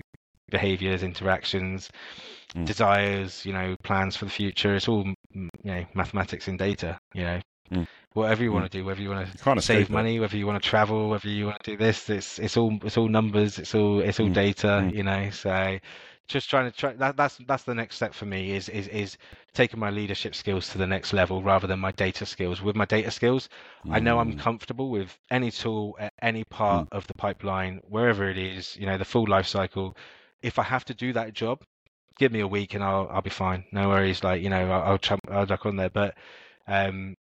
[0.50, 1.90] behaviors, interactions,
[2.56, 2.66] Mm.
[2.66, 4.76] desires, you know, plans for the future.
[4.76, 7.40] It's all, mm, you know, mathematics and data, you know.
[7.72, 7.88] Mm.
[8.14, 10.62] Whatever you want to do, whether you want to can't save money, whether you want
[10.62, 13.74] to travel, whether you want to do this, it's it's all it's all numbers, it's
[13.74, 14.34] all it's all Mm.
[14.34, 14.94] data, Mm.
[14.94, 15.30] you know.
[15.32, 15.80] So
[16.28, 19.18] just trying to try that that's that's the next step for me is is is
[19.54, 22.62] taking my leadership skills to the next level rather than my data skills.
[22.62, 23.50] With my data skills,
[23.90, 24.38] I know I'm Mm.
[24.38, 28.98] comfortable with any tool at any part of the pipeline, wherever it is, you know,
[28.98, 29.96] the full life cycle.
[30.42, 31.62] If I have to do that job,
[32.18, 33.66] give me a week and I'll I'll be fine.
[33.72, 34.24] No worries.
[34.24, 35.90] Like you know, I'll I'll, jump, I'll duck on there.
[35.90, 36.16] But
[36.68, 37.16] um,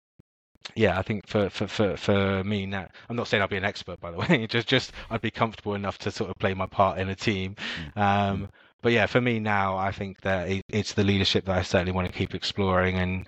[0.76, 3.64] yeah, I think for, for for for me now, I'm not saying I'll be an
[3.64, 4.46] expert by the way.
[4.46, 7.56] just just I'd be comfortable enough to sort of play my part in a team.
[7.96, 8.48] Um,
[8.82, 11.92] but yeah, for me now, I think that it, it's the leadership that I certainly
[11.92, 13.26] want to keep exploring and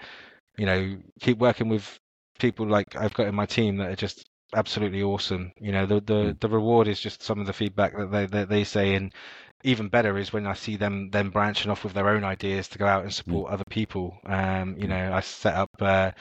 [0.58, 1.98] you know keep working with
[2.38, 4.24] people like I've got in my team that are just
[4.54, 5.52] absolutely awesome.
[5.60, 6.40] You know, the the Mm.
[6.40, 9.12] the reward is just some of the feedback that they that they say, and
[9.64, 12.78] even better is when I see them them branching off with their own ideas to
[12.78, 14.18] go out and support other people.
[14.26, 14.88] Um, you Mm.
[14.88, 16.12] know, I set up uh,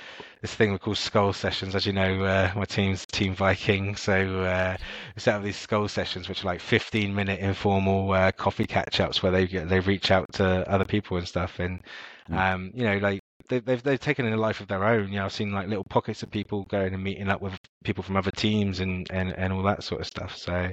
[0.41, 4.41] this thing we call Skull Sessions, as you know, uh, my team's Team Viking, so
[4.41, 4.77] uh,
[5.15, 8.99] we set up these Skull Sessions, which are like 15 minute informal uh, coffee catch
[8.99, 11.81] ups where they get they reach out to other people and stuff, and
[12.29, 12.37] Mm.
[12.37, 13.19] um, you know, like
[13.49, 15.09] they've, they've they've taken in a life of their own.
[15.09, 18.03] You know, I've seen like little pockets of people going and meeting up with people
[18.03, 20.35] from other teams and and and all that sort of stuff.
[20.37, 20.71] So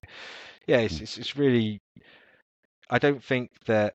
[0.66, 1.02] yeah, it's Mm.
[1.02, 1.80] it's, it's really.
[2.90, 3.94] I don't think that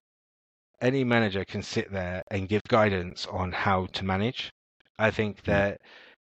[0.81, 4.51] any manager can sit there and give guidance on how to manage.
[4.99, 5.45] I think Mm.
[5.45, 5.81] that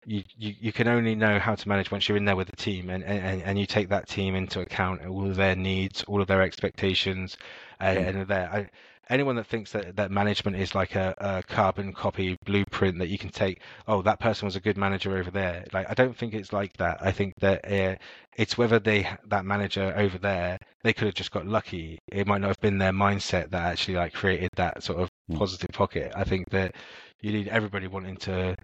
[0.07, 2.57] you, you, you can only know how to manage once you're in there with the
[2.57, 6.21] team and, and, and you take that team into account all of their needs, all
[6.21, 7.37] of their expectations,
[7.81, 8.21] and, Mm.
[8.21, 8.71] and there.
[9.11, 13.19] Anyone that thinks that, that management is like a, a carbon copy blueprint that you
[13.19, 15.65] can take, oh, that person was a good manager over there.
[15.73, 16.99] Like I don't think it's like that.
[17.01, 17.97] I think that uh,
[18.37, 21.99] it's whether they that manager over there they could have just got lucky.
[22.13, 25.37] It might not have been their mindset that actually like created that sort of Mm.
[25.39, 26.13] positive pocket.
[26.17, 26.75] I think that
[27.21, 28.57] you need everybody wanting to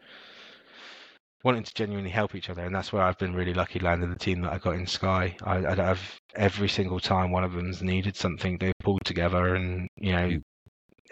[1.44, 4.18] wanting to genuinely help each other, and that's where I've been really lucky landing the
[4.18, 5.36] team that I got in Sky.
[5.44, 6.00] I, I have
[6.34, 10.42] every single time one of them's needed something, they pulled together, and you know, Mm.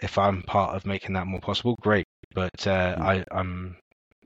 [0.01, 2.05] if I'm part of making that more possible, great.
[2.33, 3.01] But uh, Mm.
[3.01, 3.77] I, I'm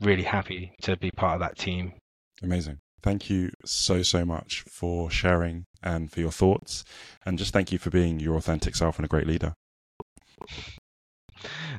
[0.01, 1.93] really happy to be part of that team.
[2.41, 2.79] Amazing.
[3.03, 6.83] Thank you so, so much for sharing and for your thoughts.
[7.25, 9.53] And just thank you for being your authentic self and a great leader.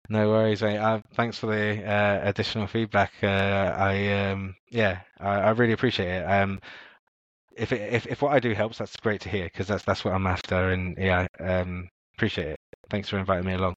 [0.08, 0.78] No worries, mate.
[0.78, 3.12] Uh, thanks for the uh, additional feedback.
[3.22, 6.24] Uh, I um, yeah, I, I really appreciate it.
[6.24, 6.60] Um,
[7.56, 10.04] if, it, if if what I do helps, that's great to hear because that's that's
[10.04, 10.70] what I'm after.
[10.70, 12.60] And yeah, um, appreciate it.
[12.88, 13.74] Thanks for inviting me along.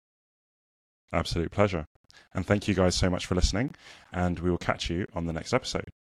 [1.12, 1.86] Absolute pleasure.
[2.34, 3.74] And thank you guys so much for listening.
[4.12, 5.90] And we will catch you on the next episode.